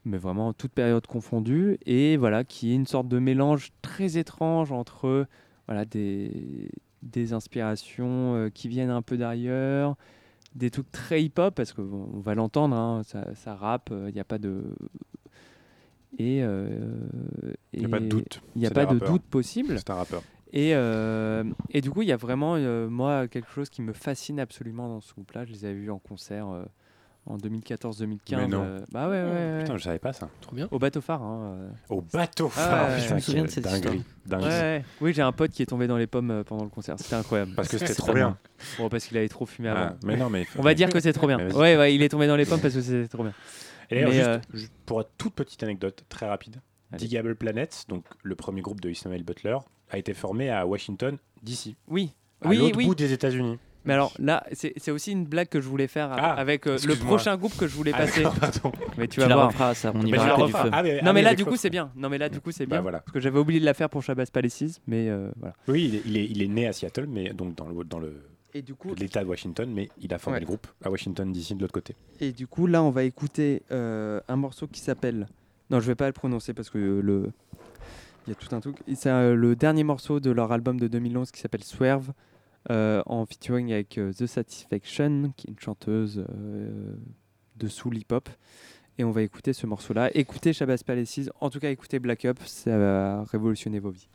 [0.05, 4.71] mais vraiment toute période confondue, et voilà, qui est une sorte de mélange très étrange
[4.71, 5.27] entre
[5.67, 6.69] voilà, des,
[7.01, 9.95] des inspirations euh, qui viennent un peu d'ailleurs,
[10.53, 14.19] des trucs très hip-hop, parce qu'on on va l'entendre, hein, ça, ça rappe, il n'y
[14.19, 14.63] a pas de...
[16.17, 16.69] Et, euh,
[17.73, 19.11] Il y a pas de doute, Il n'y a pas de rappeurs.
[19.11, 19.77] doute possible.
[19.77, 20.21] C'est un rappeur.
[20.53, 23.91] Et, euh, et du coup, il y a vraiment, euh, moi, quelque chose qui me
[23.91, 25.43] fascine absolument dans ce groupe-là.
[25.43, 26.63] Je les avais vus en concert euh,
[27.25, 28.17] en 2014-2015.
[28.37, 28.63] Mais non.
[28.63, 29.59] euh, bah ouais, ouais, ouais.
[29.63, 30.29] Putain, je savais pas ça.
[30.41, 30.67] Trop bien.
[30.71, 31.21] Au bateau phare.
[31.23, 31.69] hein, euh.
[31.89, 32.99] Au bateau Ah, phare.
[32.99, 34.49] Je me souviens de cette dinguerie, dinguerie.
[34.49, 34.85] ouais.
[35.01, 36.95] Oui, j'ai un pote qui est tombé dans les pommes euh, pendant le concert.
[36.99, 37.53] C'était incroyable.
[37.55, 38.37] Parce que c'était trop bien.
[38.77, 39.95] Bon, parce qu'il avait trop fumé Ah, avant.
[40.03, 41.37] mais non, mais- On va dire que c'est trop bien.
[41.51, 43.33] Ouais, ouais, il est tombé dans les pommes parce que c'était trop bien.
[43.91, 46.57] Et d'ailleurs, Mais, juste, euh, juste pour une toute petite anecdote très rapide,
[46.97, 49.57] Digable Planet, donc le premier groupe de Ismail Butler,
[49.91, 51.75] a été formé à Washington, DC.
[51.87, 52.11] Oui.
[52.41, 52.85] À oui, l'autre oui.
[52.85, 53.59] bout des États-Unis.
[53.85, 56.77] Mais alors là, c'est aussi une blague que je voulais faire a- Ah, avec euh,
[56.87, 58.23] le prochain groupe que je voulais Ah, passer.
[58.97, 59.47] mais tu, Tu vas la voir.
[59.49, 60.57] referas, ça, on y Mais va du feu.
[60.71, 61.91] Ah, mais- non ah, mais mais là du coup c'est bien.
[61.95, 62.81] Non mais là du coup c'est Bah, bien.
[62.81, 62.99] voilà.
[62.99, 65.55] Parce que j'avais oublié de la faire pour Shabazz Palaces, mais euh, voilà.
[65.67, 67.99] Oui, il est, il est- il est né à Seattle, mais donc dans le dans
[67.99, 68.21] le
[68.53, 70.39] Et du coup- l'État de Washington, mais il a formé Ouais.
[70.41, 71.95] le groupe à Washington DC de l'autre côté.
[72.21, 75.27] Et du coup là on va écouter euh, un morceau qui s'appelle.
[75.69, 77.31] Non je vais pas le prononcer parce que euh, le.
[78.27, 78.77] Il y a tout un truc.
[78.95, 82.11] C'est euh, le dernier morceau de leur album de 2011 qui s'appelle Swerve, euh,
[82.69, 86.95] en featuring avec euh, The Satisfaction, qui est une chanteuse euh,
[87.57, 88.29] de soul hip-hop.
[88.97, 90.09] Et on va écouter ce morceau-là.
[90.13, 94.07] Écoutez Shabazz Palaces, en tout cas écoutez Black Up, ça va révolutionner vos vies.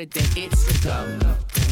[0.00, 1.18] It, then it's a go.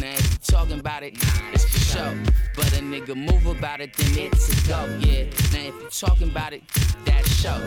[0.00, 1.14] Now if you talking about it,
[1.52, 2.18] it's for show.
[2.54, 4.84] But a nigga move about it, then it's a go.
[5.00, 5.24] Yeah.
[5.52, 6.62] Now if you're talking about it,
[7.04, 7.58] that's show.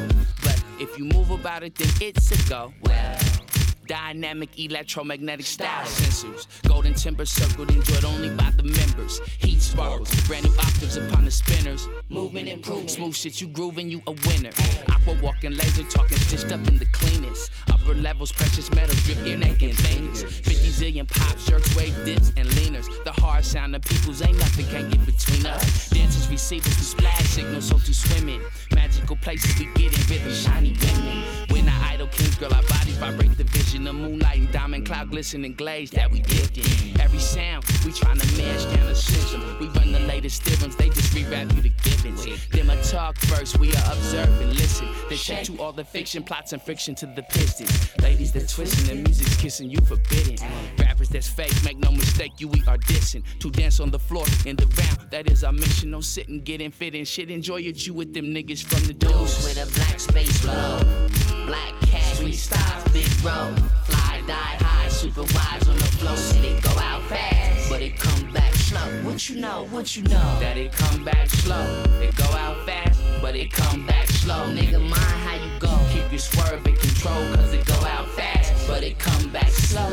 [0.43, 2.73] But if you move about it, then it's a go.
[2.83, 3.50] Well.
[3.91, 6.47] Dynamic electromagnetic style sensors.
[6.65, 9.19] Golden timber circled, enjoyed only by the members.
[9.39, 11.89] Heat sparkles, brand new octaves upon the spinners.
[12.07, 12.89] Movement improved.
[12.89, 14.51] Smooth shit, you grooving, you a winner.
[14.87, 17.51] Aqua walking laser, talking stitched up in the cleanest.
[17.69, 20.23] Upper levels, precious metals, drip your neck and fingers.
[20.23, 22.87] 50 zillion pop shirts, wave dips, and leaners.
[23.03, 25.89] The hard sound of people's ain't nothing can get between us.
[25.89, 28.41] Dancers, receivers, we splash signals, so to swim in.
[28.73, 31.23] Magical places we get in rhythm, shiny women.
[31.49, 35.09] When I idle kings, girl, our bodies vibrate the vision of moonlight and diamond cloud
[35.09, 36.99] glistening glaze that we in.
[36.99, 39.41] Every sound, we tryna mash down the system.
[39.59, 42.25] We run the latest theorems, they just rewrap you the givens.
[42.49, 44.87] Them a talk first, we are observe and listen.
[45.09, 47.91] Then shake to all the fiction, plots and friction to the pistons.
[48.01, 50.37] Ladies that twisting, the music's kissing you forbidden.
[50.77, 53.23] Rappers that's fake, make no mistake, you we are dissing.
[53.39, 55.91] To dance on the floor in the round, that is our mission.
[55.91, 57.29] No sitting, getting fit and shit.
[57.31, 59.43] Enjoy your chew with them niggas from the deuce.
[59.43, 61.40] with a black space flow.
[61.51, 63.53] Black cat, sweet styles, big road.
[63.83, 66.15] Fly, die high, super wise on the flow.
[66.15, 68.87] Said it go out fast, but it come back slow.
[69.03, 70.39] What you know, what you know?
[70.39, 71.83] That it come back slow.
[71.99, 74.45] It go out fast, but it come back slow.
[74.55, 75.77] Nigga, mind how you go.
[75.91, 79.91] Keep your swerve in control, cause it go out fast, but it come back slow.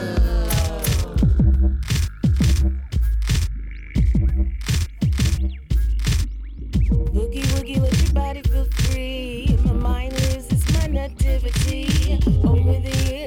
[7.13, 9.48] Boogie woogie, let your body feel free
[11.17, 12.45] connectivity.
[12.45, 13.18] Over the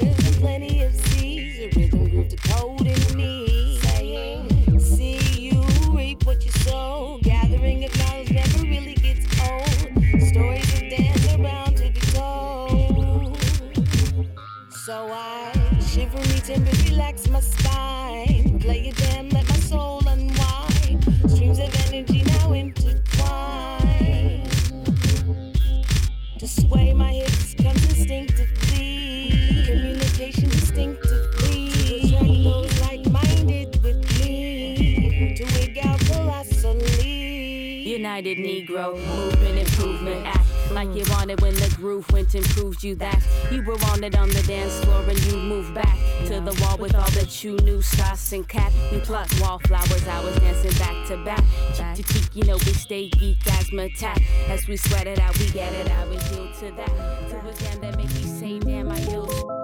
[38.71, 40.47] Negro Movement Improvement Act.
[40.71, 44.29] Like you wanted when the groove went and proved you that you were wanted on
[44.29, 45.97] the dance floor and you moved back
[46.27, 48.71] to the wall with all that you knew, sauce and cat.
[48.91, 51.43] We plucked wallflowers, I was dancing back to back.
[51.75, 54.21] Cheek to cheek, you know, we stay geek asthma attack.
[54.47, 57.29] As we sweat it out, we get it out, we yield to that.
[57.29, 59.60] To a jam that make you say, damn, I yield.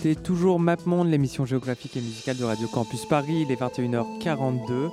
[0.00, 3.44] Écoutez toujours MapMonde, l'émission géographique et musicale de Radio Campus Paris.
[3.46, 4.90] Il est 21h42.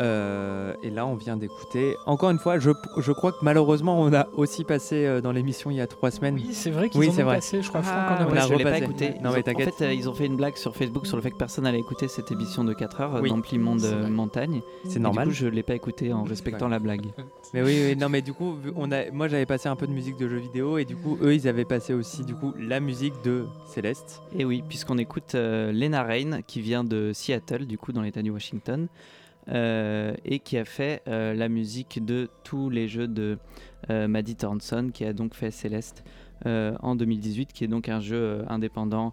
[0.00, 0.41] Euh,
[0.82, 1.96] et là, on vient d'écouter.
[2.06, 5.70] Encore une fois, je, je crois que malheureusement, on a aussi passé euh, dans l'émission
[5.70, 6.34] il y a trois semaines.
[6.34, 7.36] Oui, c'est vrai qu'ils Oui, ont vrai.
[7.36, 9.10] passé, je crois, Franck en a on a je l'ai pas écouté.
[9.22, 9.74] Non, mais ont- en t'inquiète.
[9.74, 11.78] fait, euh, ils ont fait une blague sur Facebook sur le fait que personne n'allait
[11.80, 13.28] écouter cette émission de 4 heures Oui.
[13.30, 14.08] d'Ampli Monde euh.
[14.08, 14.60] Montagne.
[14.88, 15.24] C'est normal.
[15.28, 17.06] Du coup, je l'ai pas écouté en respectant la blague.
[17.54, 19.92] Mais oui, oui, non, mais du coup, on a, moi j'avais passé un peu de
[19.92, 22.80] musique de jeux vidéo et du coup, eux, ils avaient passé aussi du coup la
[22.80, 24.20] musique de Céleste.
[24.36, 28.22] Et oui, puisqu'on écoute euh, Lena Rain, qui vient de Seattle, du coup, dans l'État
[28.22, 28.88] du Washington,
[29.48, 33.38] euh, et qui a fait euh, la musique de tous les jeux de
[33.90, 36.04] euh, Maddie Thornton, qui a donc fait Céleste
[36.44, 39.12] en 2018, qui est donc un jeu indépendant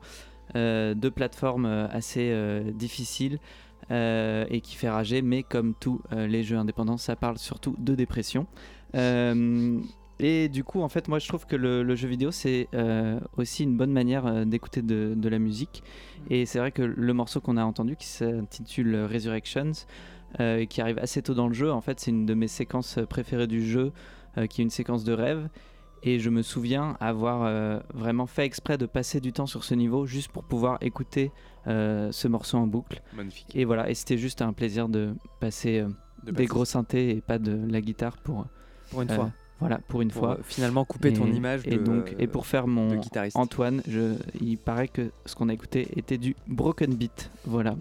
[0.55, 2.35] de plateforme assez
[2.73, 3.37] difficile.
[3.91, 8.47] et qui fait rager, mais comme tous les jeux indépendants, ça parle surtout de dépression.
[8.95, 12.67] Et du coup, en fait, moi je trouve que le, jeu vidéo c'est
[13.37, 15.83] aussi une bonne manière d'écouter de la musique.
[16.31, 19.73] Et c'est vrai que le morceau qu'on a entendu qui s'intitule Resurrections,
[20.39, 22.99] euh, qui arrive assez tôt dans le jeu, en fait, c'est une de mes séquences
[23.09, 23.91] préférées du jeu,
[24.37, 25.49] euh, qui est une séquence de rêve.
[26.03, 29.75] Et je me souviens avoir euh, vraiment fait exprès de passer du temps sur ce
[29.75, 31.31] niveau juste pour pouvoir écouter
[31.67, 33.01] euh, ce morceau en boucle.
[33.13, 33.53] Magnifique.
[33.53, 35.87] Et voilà, et c'était juste un plaisir de passer euh,
[36.23, 36.45] De des passer.
[36.47, 38.45] gros synthés et pas de la guitare pour,
[38.91, 39.31] Pour une euh, fois.
[39.59, 40.37] Voilà, pour une Pour, fois.
[40.39, 43.01] euh, finalement couper ton image Et de- donc, et pour faire mon.
[43.33, 47.29] Antoine, je, il paraît que ce qu'on a écouté était du broken beat.
[47.45, 47.75] Voilà.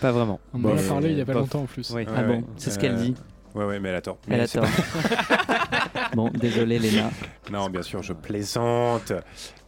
[0.00, 0.40] Pas vraiment.
[0.54, 1.90] On en a parlé il y a pas longtemps en plus.
[1.90, 2.04] Oui.
[2.14, 3.14] Ah bon, c'est ce qu'elle dit.
[3.54, 4.18] Ouais, ouais, mais elle a tort.
[4.28, 4.64] Elle Mais a tort.
[6.14, 7.10] Bon, désolé, Léna.
[7.50, 9.12] Non, bien sûr, je plaisante.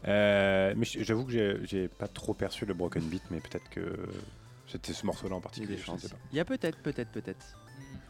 [0.07, 1.33] Euh, mais j'avoue que
[1.65, 3.81] j'ai- pas trop perçu le broken beat, mais peut-être que
[4.67, 5.77] c'était ce morceau-là en particulier.
[5.85, 6.17] Je, ne sais pas.
[6.33, 7.45] Il y a peut-être, peut-être, peut-être.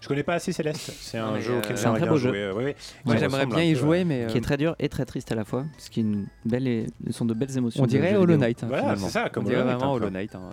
[0.01, 0.93] je connais pas assez Céleste.
[1.01, 2.29] C'est un mais, jeu euh, auquel C'est un j'aimerais très bien beau jeu.
[2.31, 2.51] jouer.
[2.53, 2.77] Ouais, ouais.
[3.05, 5.05] Moi, Ça j'aimerais bien y jouer, euh, mais Qui est euh, très dur et très
[5.07, 5.65] triste à la fois.
[5.79, 6.87] Ce qui est une belle et...
[7.11, 7.83] sont de belles émotions.
[7.83, 8.37] on de dirait Hollow.
[8.37, 8.63] Knight.
[8.63, 9.95] hein, Voilà, c'est ça, comme on dirait Hollow Knight, vraiment.
[9.95, 10.35] Hollow Knight.
[10.35, 10.51] hein.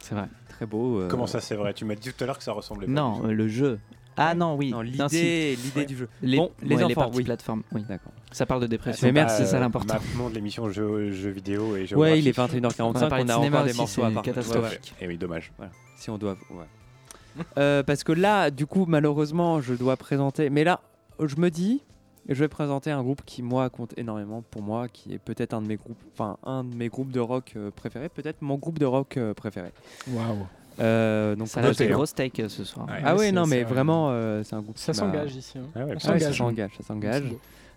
[0.00, 0.26] C'est vrai.
[0.56, 1.00] Très beau.
[1.00, 1.74] euh, Comment ça, c'est vrai?
[1.74, 2.92] Tu m'as dit tout à l'heure que ça ressemblait pas.
[2.92, 3.78] Non, euh, le jeu.
[4.16, 4.72] Ah non, oui.
[4.84, 6.08] L'idée, l'idée du jeu.
[6.22, 7.24] Les, Bon, les ouais, enfants, oui.
[7.24, 7.84] plateformes, oui.
[7.88, 8.12] D'accord.
[8.30, 9.06] Ça parle de dépression.
[9.08, 9.94] Mais merci, c'est ça l'important.
[9.94, 13.30] Maintenant de l'émission jeux, jeux vidéo et Ouais, il est 21h45, On on a de
[13.32, 14.22] cinéma encore des aussi, morceaux à c'est part.
[14.22, 14.94] catastrophique.
[15.00, 15.52] Et oui, dommage.
[15.56, 15.72] Voilà.
[15.96, 16.36] Si on doit.
[16.50, 17.44] ouais.
[17.58, 20.48] Euh, parce que là, du coup, malheureusement, je dois présenter.
[20.50, 20.80] Mais là,
[21.20, 21.82] je me dis,
[22.28, 25.60] je vais présenter un groupe qui, moi, compte énormément pour moi, qui est peut-être un
[25.62, 28.78] de mes groupes, enfin, un de mes groupes de rock euh, préférés, peut-être mon groupe
[28.78, 29.70] de rock euh, préféré.
[30.10, 30.46] Waouh.
[30.80, 32.86] Euh, donc Ça là, lâche des c'est- gros steaks euh, ce soir.
[32.88, 32.94] Ouais.
[33.04, 34.76] Ah Ouais, oui, non, mais vraiment, euh, c'est un groupe.
[34.78, 35.58] Ça s'engage ici.
[35.58, 35.66] hein.
[35.76, 36.72] Ah ouais, ça s'engage.
[36.76, 37.22] ça s'engage.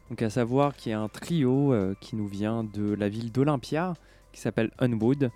[0.10, 3.32] Donc à savoir qu'il y a un trio euh, qui nous vient de la ville
[3.32, 3.94] d'Olympia,
[4.32, 5.30] qui s'appelle Unwood,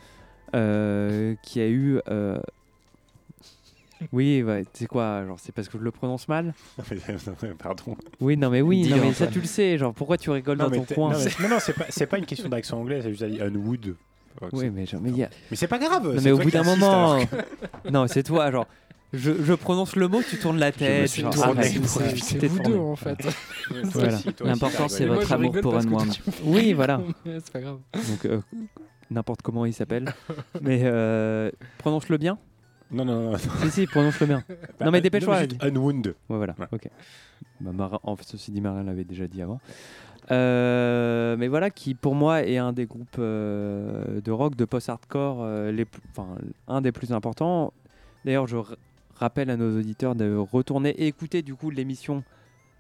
[0.56, 2.00] euh, qui a eu...
[4.02, 6.54] euh, Oui, ouais, tu sais quoi, genre c'est parce que je le prononce mal
[7.60, 7.96] Pardon.
[8.20, 10.70] Oui, non mais oui, non, mais ça tu le sais, genre pourquoi tu rigoles Non,
[10.70, 13.10] dans ton coin non, mais- non, c'est pas, c'est pas une question d'accent anglais, c'est
[13.12, 13.96] juste dit Unwood.
[14.54, 16.08] Oui, mais genre, mais il y a- Mais c'est pas grave.
[16.16, 17.20] Non, mais au toi bout d'un moment...
[17.26, 18.66] que- non, c'est toi, genre...
[19.14, 21.10] Je, je prononce le mot, tu tournes la tête.
[21.10, 22.16] suis genre, pour c'est-.
[22.16, 23.18] C'est vous deux en fait.
[23.70, 24.16] Ouais, Voilà.
[24.16, 25.06] aussi, L'important, c'est.
[25.06, 27.02] Moi, votre amour pour me fais Oui, voilà.
[27.26, 27.80] C'est pas grave.
[27.94, 28.40] Donc, euh,
[29.10, 30.14] n'importe comment il s'appelle.
[30.62, 32.38] mais euh, prononce-le bien.
[32.92, 33.38] Non, non, non.
[33.38, 34.44] Si, si, prononce-le bien.
[34.82, 35.44] non, mais dépêche-toi.
[35.62, 36.08] Unwound.
[36.30, 36.56] Ouais, voilà.
[36.60, 36.68] Ouais.
[36.72, 36.90] Ok.
[37.62, 39.60] Bah, Marin- en fait, ceci dit, Marin l'avait déjà dit avant.
[40.32, 45.40] Euh, mais voilà, qui pour moi est un des groupes euh, de rock, de post-hardcore,
[45.42, 45.84] euh,
[46.68, 47.74] un des plus importants.
[48.24, 48.58] D'ailleurs, je
[49.16, 52.24] rappelle à nos auditeurs de retourner et écouter du coup l'émission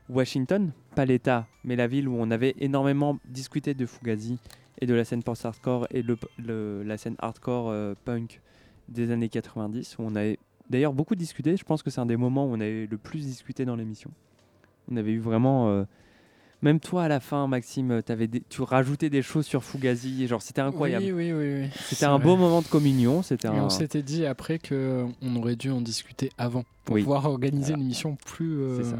[0.09, 4.37] Washington, pas l'État, mais la ville où on avait énormément discuté de Fugazi
[4.79, 8.39] et de la scène post-hardcore et le, le- la scène hardcore euh, punk
[8.91, 10.37] des années 90, où on avait
[10.69, 11.57] d'ailleurs beaucoup discuté.
[11.57, 14.11] Je pense que c'est un des moments où on avait le plus discuté dans l'émission.
[14.91, 15.69] On avait eu vraiment.
[15.69, 15.83] euh,
[16.63, 20.43] même toi à la fin, Maxime, avais des- tu rajoutais des choses sur Fugazi, genre
[20.43, 21.05] c'était incroyable.
[21.05, 21.61] Oui, oui, oui.
[21.63, 21.69] oui.
[21.87, 22.23] C'était un vrai.
[22.23, 23.23] beau moment de communion.
[23.23, 23.63] C'était Et un.
[23.63, 27.01] on s'était dit après que on aurait dû en discuter avant pour Oui.
[27.01, 27.77] pouvoir organiser Voilà.
[27.79, 28.59] une émission plus.
[28.61, 28.97] euh, C'est ça.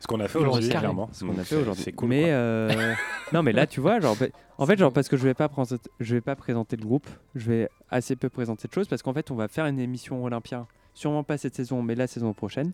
[0.00, 1.08] Ce qu'on a fait aujourd'hui, clairement.
[1.12, 1.84] ce qu'on a fait c'est- aujourd'hui.
[1.84, 2.08] C'est cool.
[2.08, 2.68] mais euh,
[3.32, 4.26] non, mais là, tu vois, genre, bah,
[4.58, 7.08] en fait, genre parce que je vais pas présenter, je vais pas présenter le groupe,
[7.34, 10.22] je vais assez peu présenter de choses parce qu'en fait, on va faire une émission
[10.24, 12.72] Olympia, sûrement pas cette saison, mais la saison prochaine.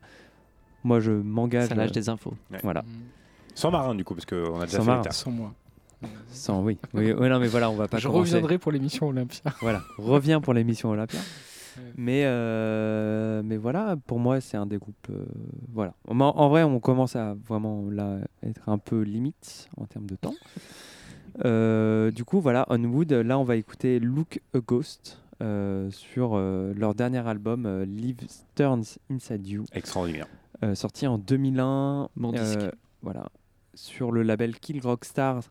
[0.84, 1.68] Moi, je m'engage.
[1.68, 2.34] Ça lâche euh, des infos.
[2.50, 2.58] Ouais.
[2.62, 2.82] Voilà.
[3.54, 5.10] Sans marin, du coup, parce qu'on a déjà Sans fait marin.
[5.10, 5.54] Sans moi.
[6.30, 6.78] Sans oui.
[6.94, 7.98] oui, oui, non, mais voilà, on va pas.
[7.98, 8.30] Je commencer.
[8.32, 9.42] reviendrai pour l'émission Olympia.
[9.60, 11.20] Voilà, reviens pour l'émission Olympia.
[11.96, 15.06] Mais, euh, mais voilà, pour moi, c'est un des groupes.
[15.10, 15.24] euh,
[15.72, 15.92] voilà.
[16.08, 20.16] En, en vrai, on commence à vraiment là être un peu limite en termes de
[20.16, 20.34] temps.
[21.44, 26.72] Euh, du coup, voilà, Onwood, là, on va écouter Look a Ghost euh, sur euh,
[26.76, 28.18] leur dernier album, euh, Live
[28.54, 30.26] Turns Inside You, Extraordinaire.
[30.62, 32.08] euh, sorti en 2001.
[32.16, 32.74] Bon euh, disque.
[33.02, 33.28] voilà,
[33.74, 35.44] sur le label Kill Rock Stars,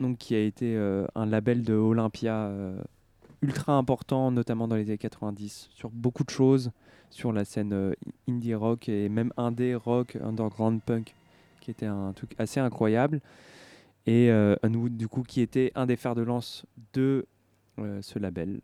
[0.00, 2.76] donc qui a été euh, un label de Olympia euh,
[3.42, 6.72] ultra important, notamment dans les années 90, sur beaucoup de choses,
[7.10, 7.92] sur la scène euh,
[8.28, 11.14] indie rock et même indé rock, underground punk,
[11.60, 13.20] qui était un truc assez incroyable.
[14.06, 17.26] Et euh, Unwood, du coup, qui était un des fers de lance de
[17.78, 18.60] euh, ce label.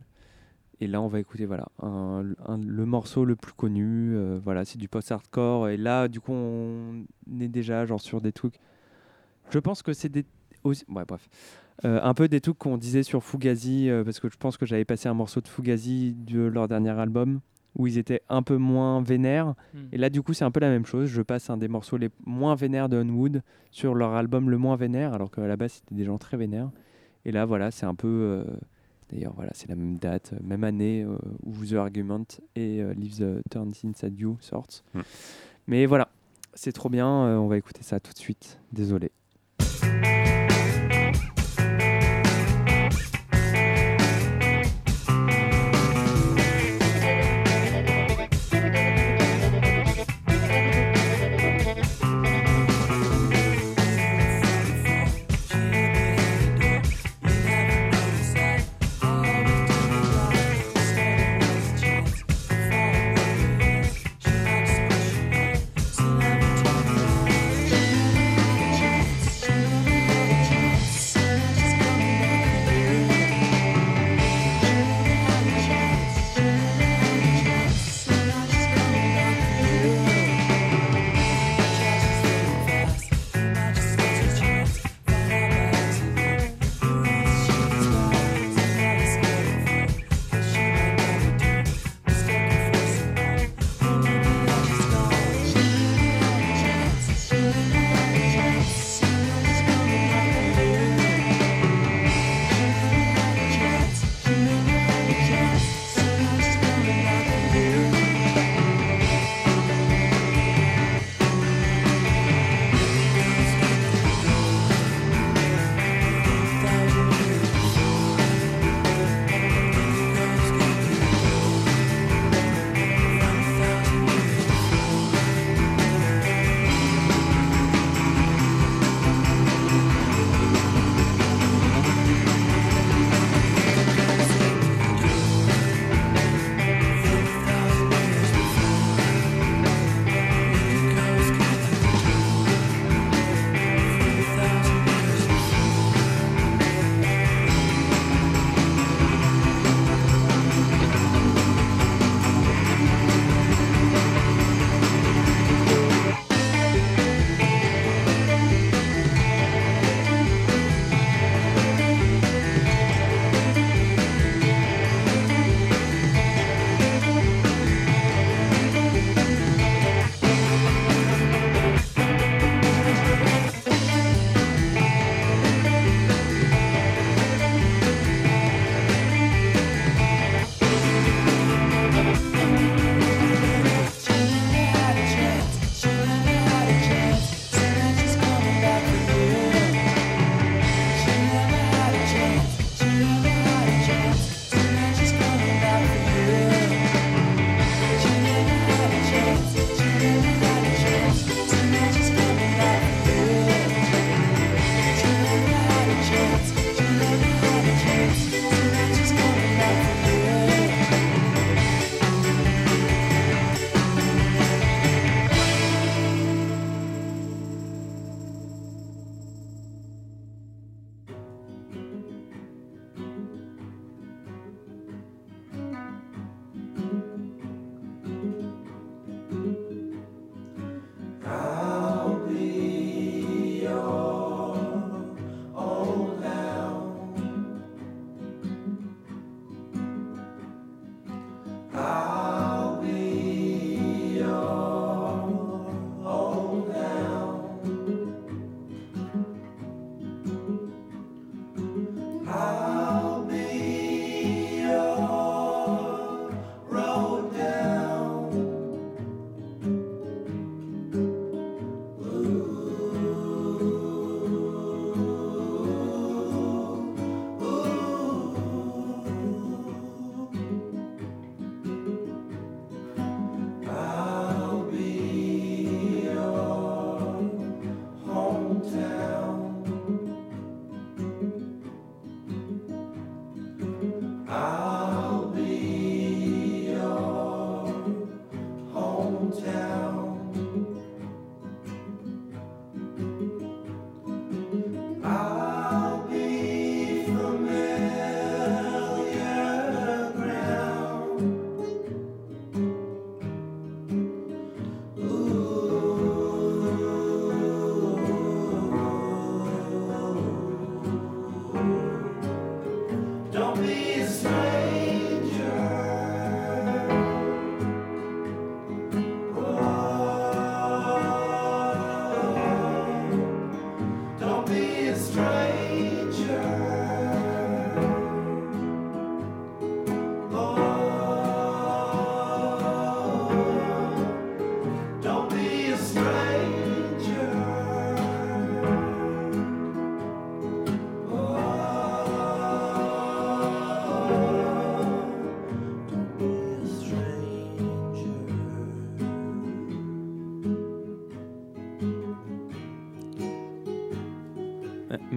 [0.81, 4.13] Et là, on va écouter voilà, le morceau le plus connu.
[4.15, 5.69] euh, voilà, c'est du post-hardcore.
[5.69, 7.05] Et là, du coup, on
[7.39, 8.59] est déjà genre sur des trucs.
[9.51, 10.25] Je pense que c'est des.
[10.63, 11.29] Ouais, bref.
[11.83, 14.65] Euh, un peu des trucs qu'on disait sur Fugazi, euh, parce que je pense que
[14.65, 17.41] j'avais passé un morceau de Fugazi de leur dernier album,
[17.75, 19.53] où ils étaient un peu moins vénères.
[19.73, 19.79] Mm.
[19.91, 21.09] Et là, du coup, c'est un peu la même chose.
[21.09, 24.75] Je passe un des morceaux les moins vénères de Unwood sur leur album le moins
[24.75, 26.69] vénère, alors qu'à la base, c'était des gens très vénères.
[27.25, 28.07] Et là, voilà, c'est un peu.
[28.07, 28.43] euh,
[29.11, 32.91] D'ailleurs, voilà, c'est la même date, euh, même année euh, où The Argument et euh,
[32.95, 34.83] Leave the Turns Inside You sortent.
[34.95, 34.99] Mm.
[35.67, 36.09] Mais voilà,
[36.55, 37.07] c'est trop bien.
[37.07, 38.59] euh, on va écouter ça tout de suite.
[38.71, 39.11] Désolé.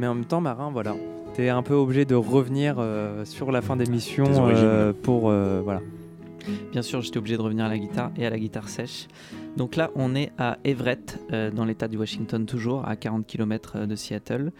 [0.08, 0.96] En même temps, Marin, voilà.
[1.34, 5.30] T'es un peu obligé de revenir euh, sur la fin d'émission euh, pour.
[5.30, 5.80] euh, voilà.
[6.72, 9.06] Bien sûr, j'étais obligé de revenir à la guitare et à la guitare sèche.
[9.56, 13.86] Donc là, on est à Everett, euh, dans l'état du Washington toujours, à 40 km
[13.86, 14.52] de Seattle.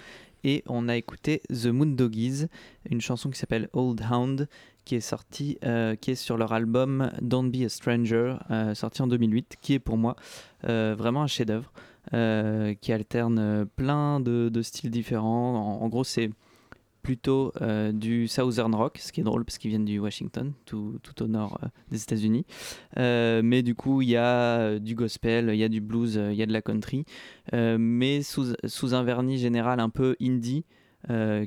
[0.44, 2.46] Et on a écouté The Moondoggies,
[2.90, 4.49] une chanson qui s'appelle Old Hound,
[4.84, 9.03] qui est sortie, euh, qui est sur leur album Don't Be a Stranger, euh, sorti
[9.03, 10.14] en 2008, qui est pour moi
[10.68, 11.72] euh, vraiment un chef-d'œuvre,
[12.14, 15.78] euh, qui alterne euh, plein de, styles différents.
[15.82, 16.30] En, gros, c'est
[17.02, 20.98] plutôt euh, du Southern Rock, ce qui est drôle parce qu'ils viennent du Washington, tout,
[21.20, 22.46] au nord des États-Unis.
[22.96, 26.42] Mais du coup, il y a du gospel, il y a du blues, il y
[26.42, 27.04] a de la country,
[27.52, 30.64] mais sous, un vernis général un peu indie.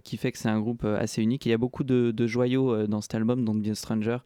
[0.03, 1.45] qui fait que c'est un groupe assez unique.
[1.45, 4.17] Il y a beaucoup de, de joyaux dans cet album, dont Be a Stranger,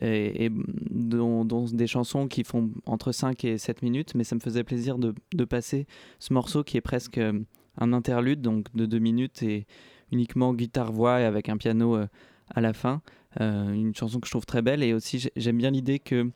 [0.00, 0.50] et,
[0.90, 4.98] dont, des chansons qui font entre 5 et 7 minutes, mais ça me faisait plaisir
[4.98, 5.86] de, de passer
[6.18, 7.38] ce morceau qui est presque euh,
[7.78, 9.66] un interlude, donc de 2 minutes et
[10.12, 12.06] uniquement guitare-voix et avec un piano euh,
[12.54, 13.02] à la fin.
[13.40, 16.30] Euh, une chanson que je trouve très belle et aussi j'ai- j'aime bien l'idée que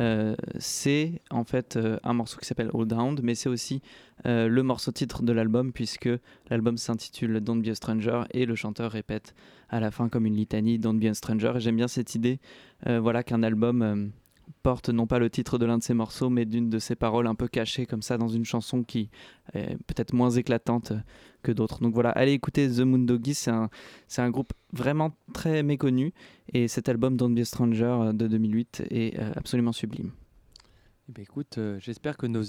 [0.00, 3.82] euh, c'est en fait euh, un morceau qui s'appelle Old Hound, mais c'est aussi
[4.26, 6.08] euh, le morceau titre de l'album puisque
[6.48, 9.34] l'album s'intitule Don't Be a Stranger et le chanteur répète
[9.68, 11.52] à la fin comme une litanie Don't Be a Stranger.
[11.56, 12.40] J'aime bien cette idée,
[12.86, 14.10] voilà, qu'un album
[14.62, 17.26] porte non pas le titre de l'un de ses morceaux, mais d'une de ses paroles
[17.26, 19.10] un peu cachées comme ça dans une chanson qui
[19.54, 20.92] est peut-être moins éclatante
[21.42, 21.80] que d'autres.
[21.80, 23.70] Donc voilà, allez écouter The Moondoggies, c'est un,
[24.06, 26.12] c'est un groupe vraiment très méconnu
[26.52, 30.12] et cet album Don't Be a Stranger euh, de 2008 est euh, absolument sublime.
[31.08, 32.42] Eh ben, écoute, euh, j'espère que nos,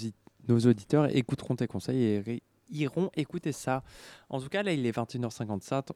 [0.47, 3.83] nos auditeurs écouteront tes conseils et iront écouter ça.
[4.29, 5.89] En tout cas, là, il est 21h57.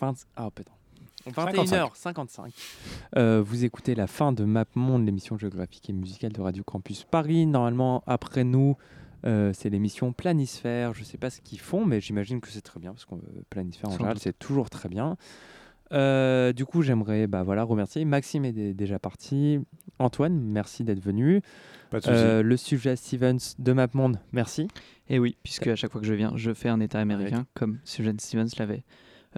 [0.00, 0.72] 20 ah, putain.
[1.30, 2.50] 21h55.
[3.16, 7.04] Euh, vous écoutez la fin de Map Monde, l'émission géographique et musicale de Radio Campus
[7.04, 7.46] Paris.
[7.46, 8.76] Normalement, après nous,
[9.24, 10.92] euh, c'est l'émission Planisphère.
[10.94, 13.14] Je ne sais pas ce qu'ils font, mais j'imagine que c'est très bien, parce que
[13.48, 15.16] Planisphère, en Sans général, c'est toujours très bien.
[15.92, 18.04] Euh, du coup, j'aimerais bah, voilà, remercier.
[18.04, 19.60] Maxime est dé- déjà parti.
[19.98, 21.40] Antoine, merci d'être venu.
[21.90, 22.16] Pas de souci.
[22.16, 24.66] Euh, le sujet Stevens de MapMonde, merci.
[25.08, 27.78] Et oui, puisque à chaque fois que je viens, je fais un état américain, comme
[27.84, 28.84] Suzanne Stevens l'avait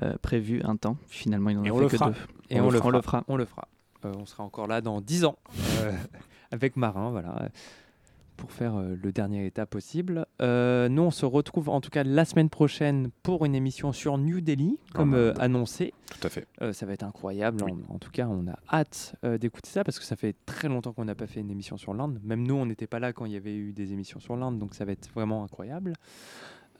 [0.02, 0.96] euh, prévu un temps.
[1.08, 2.10] Finalement, il en Et a fait le que fera.
[2.10, 2.16] deux.
[2.50, 2.88] Et on, le, fera.
[2.88, 3.24] On le fera.
[3.28, 3.68] On le fera.
[4.04, 5.36] Euh, on sera encore là dans 10 ans
[5.82, 5.92] euh,
[6.50, 7.48] avec Marin, voilà,
[8.36, 10.26] pour faire euh, le dernier état possible.
[10.42, 14.18] Euh, nous, on se retrouve en tout cas la semaine prochaine pour une émission sur
[14.18, 15.94] New Delhi, comme Ah, euh, bah, annoncé.
[16.10, 16.46] Tout à fait.
[16.60, 17.62] Euh, ça va être incroyable.
[17.64, 20.68] En, en tout cas, on a hâte euh, d'écouter ça parce que ça fait très
[20.68, 22.20] longtemps qu'on n'a pas fait une émission sur l'Inde.
[22.22, 24.58] Même nous, on n'était pas là quand il y avait eu des émissions sur l'Inde,
[24.58, 25.94] donc ça va être vraiment incroyable.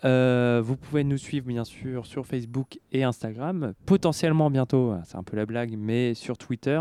[0.05, 5.23] Euh, vous pouvez nous suivre bien sûr sur Facebook et Instagram, potentiellement bientôt, c'est un
[5.23, 6.81] peu la blague, mais sur Twitter,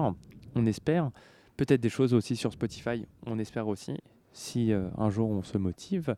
[0.55, 1.11] on espère.
[1.57, 3.97] Peut-être des choses aussi sur Spotify, on espère aussi,
[4.33, 6.15] si euh, un jour on se motive.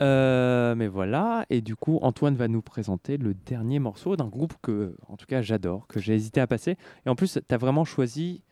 [0.00, 4.54] Euh, mais voilà, et du coup, Antoine va nous présenter le dernier morceau d'un groupe
[4.62, 6.76] que, en tout cas, j'adore, que j'ai hésité à passer.
[7.06, 8.42] Et en plus, tu as vraiment choisi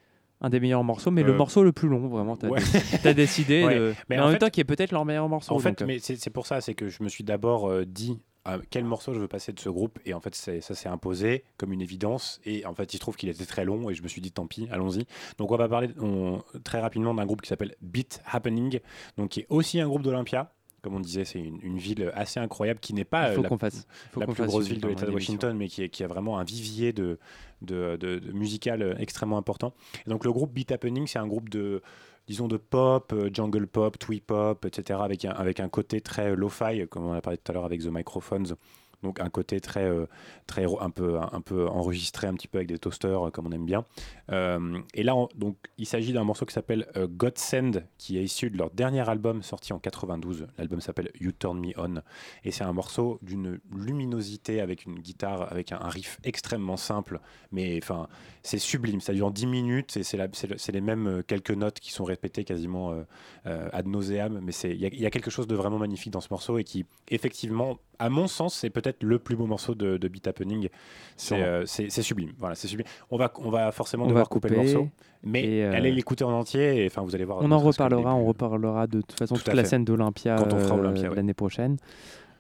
[0.42, 2.36] un des meilleurs morceaux, mais le Euh, morceau le plus long, vraiment.
[2.36, 3.14] Tu as, ouais.
[3.14, 3.78] décidé, Ouais.
[3.78, 5.54] de- mais, Mais en, en même fait- temps, qui est peut-être leur meilleur morceau.
[5.54, 7.84] En fait, donc, euh, mais c'est pour ça, c'est que je me suis d'abord euh,
[7.86, 10.88] dit à quel morceau je veux passer de ce groupe, et en fait, ça s'est
[10.88, 13.94] imposé comme une évidence, et en fait, il se trouve qu'il était très long, et
[13.94, 15.06] je me suis dit, tant pis, allons-y.
[15.38, 18.80] Donc, on va parler on- très rapidement d'un groupe qui s'appelle Beat Happening,
[19.16, 20.52] donc qui est aussi un groupe d'Olympia.
[20.82, 23.86] Comme on disait, c'est une, une ville assez incroyable qui n'est pas euh, la, fasse-
[24.26, 25.10] plus fasse grosse ville de l'État de.
[25.14, 27.18] Washington, mais qui, est- qui a vraiment un vivier de,
[27.60, 29.74] de, de- de musical euh, extrêmement important.
[30.06, 31.82] Et donc le groupe Beat Happening, c'est un groupe de,
[32.26, 36.34] disons, de pop, euh, jungle pop, twee pop, etc., avec un, avec un côté très
[36.34, 38.54] lo-fi, comme on a parlé tout à l'heure avec The Microphones.
[39.02, 40.06] Donc un côté très, euh,
[40.46, 43.52] très un peu, un, peu enregistré, un petit peu avec des toasters, euh, comme on
[43.52, 43.84] aime bien.
[44.30, 48.18] Euh, et là, on- donc, il s'agit d'un morceau qui s'appelle euh, God Send, qui
[48.18, 50.46] est issu de leur dernier album sorti en 92.
[50.58, 52.02] L'album s'appelle You Turn Me On.
[52.44, 57.78] Et c'est un morceau d'une luminosité avec une guitare, avec un, riff extrêmement simple, mais
[57.82, 58.08] enfin,
[58.42, 59.00] c'est sublime.
[59.00, 63.02] Ça dure 10 minutes et c'est les mêmes quelques notes qui sont répétées quasiment euh,
[63.46, 64.40] euh, ad nauseam.
[64.42, 67.78] Mais il y a quelque chose de vraiment magnifique dans ce morceau et qui, effectivement,
[67.98, 70.68] à mon sens, c'est peut-être le plus beau morceau de, de Beat Happening.
[71.16, 72.32] C'est euh, c'est- sublime.
[72.38, 72.86] Voilà, c'est sublime.
[73.10, 74.88] On va, on va forcément On devoir va couper le morceau,
[75.22, 77.38] mais euh, allez l'écouter en entier et enfin, vous allez voir.
[77.40, 81.14] On en reparlera, on reparlera de toute façon Tout toute la scène d'Olympia euh, ouais.
[81.14, 81.76] l'année prochaine.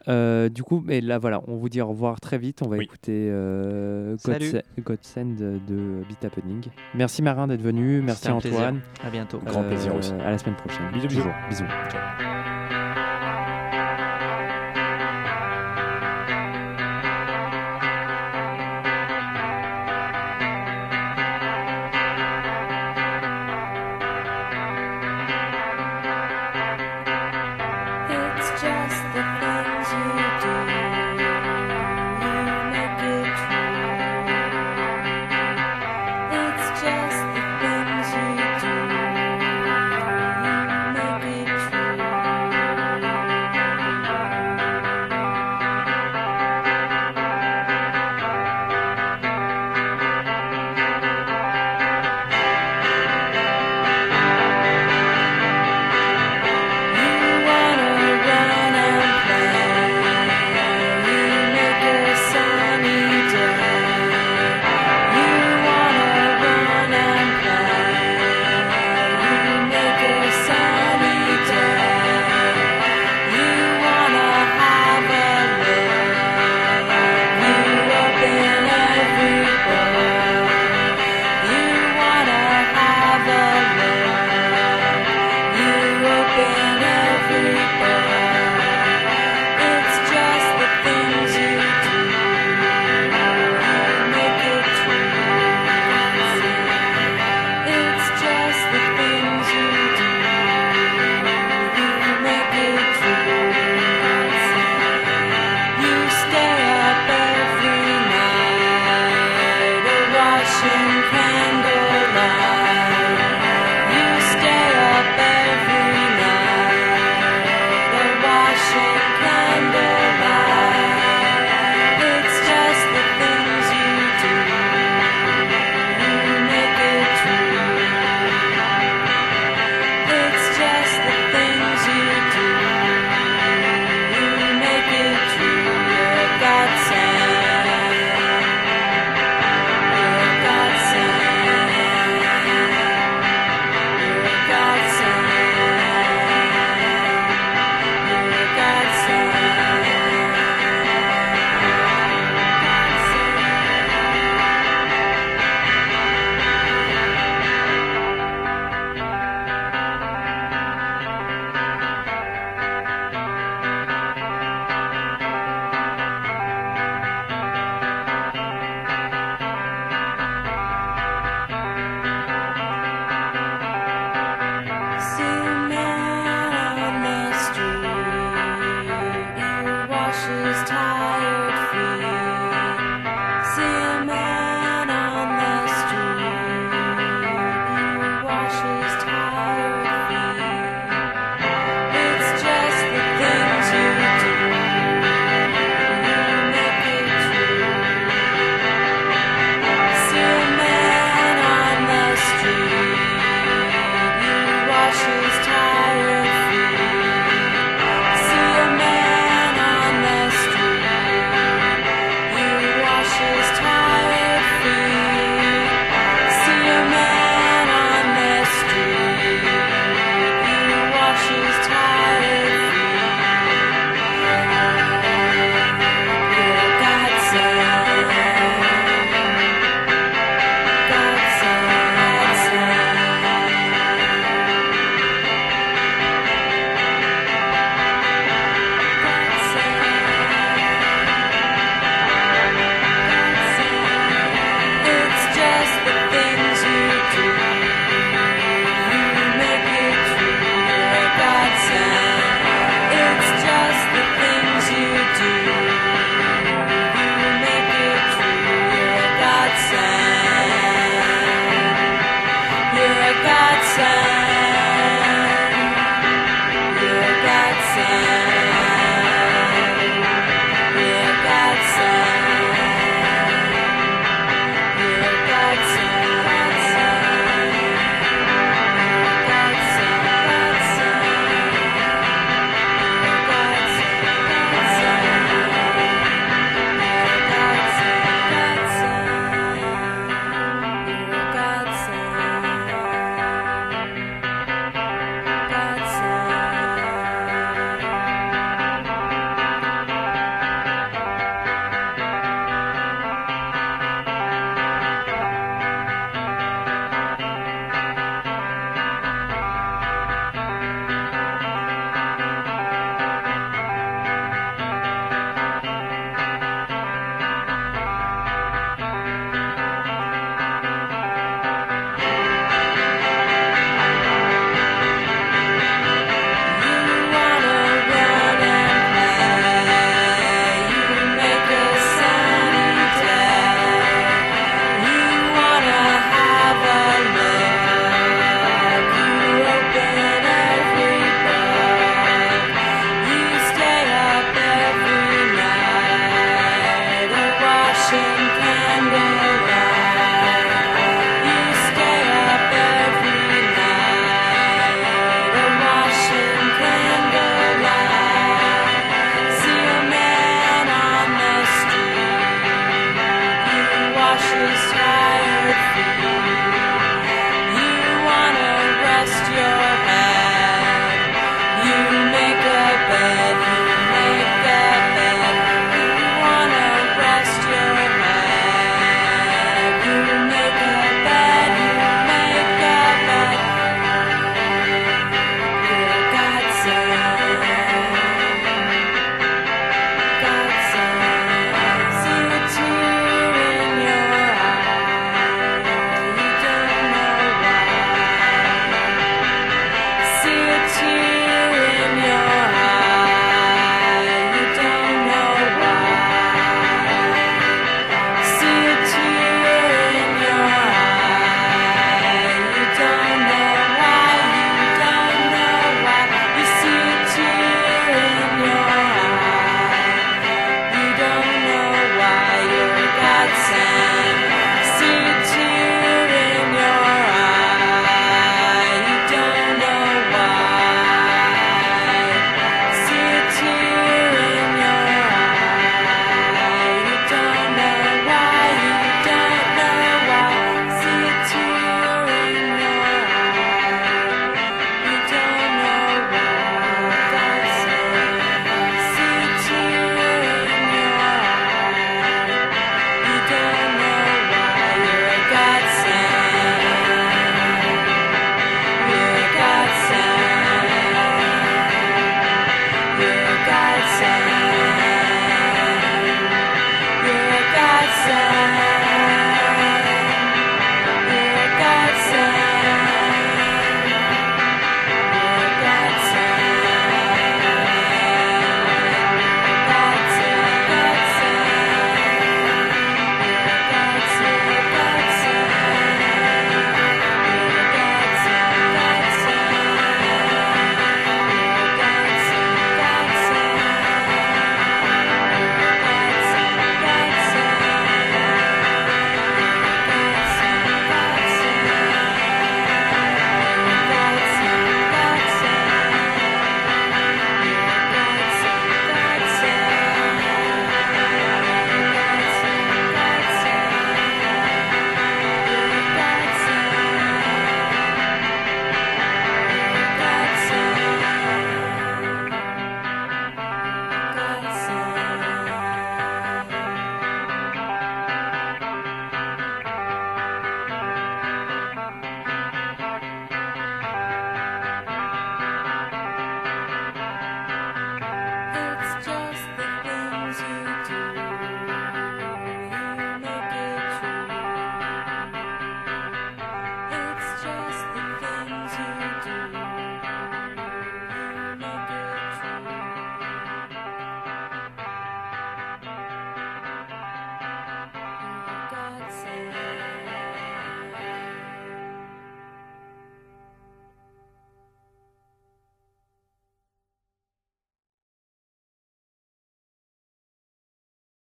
[0.08, 2.60] Euh, du coup, mais là voilà, on vous dit au revoir très vite.
[2.64, 4.50] On va écouter euh, God, Salut.
[4.50, 6.64] Se- God Send de Beat Happening.
[6.94, 8.58] Merci Marin d'être venu, merci un plaisir.
[8.58, 8.80] Antoine.
[9.04, 9.38] À bientôt.
[9.46, 10.12] Grand plaisir aussi.
[10.14, 10.90] À la semaine prochaine.
[10.92, 11.28] Bisous, bisous.
[11.48, 11.64] Bisous.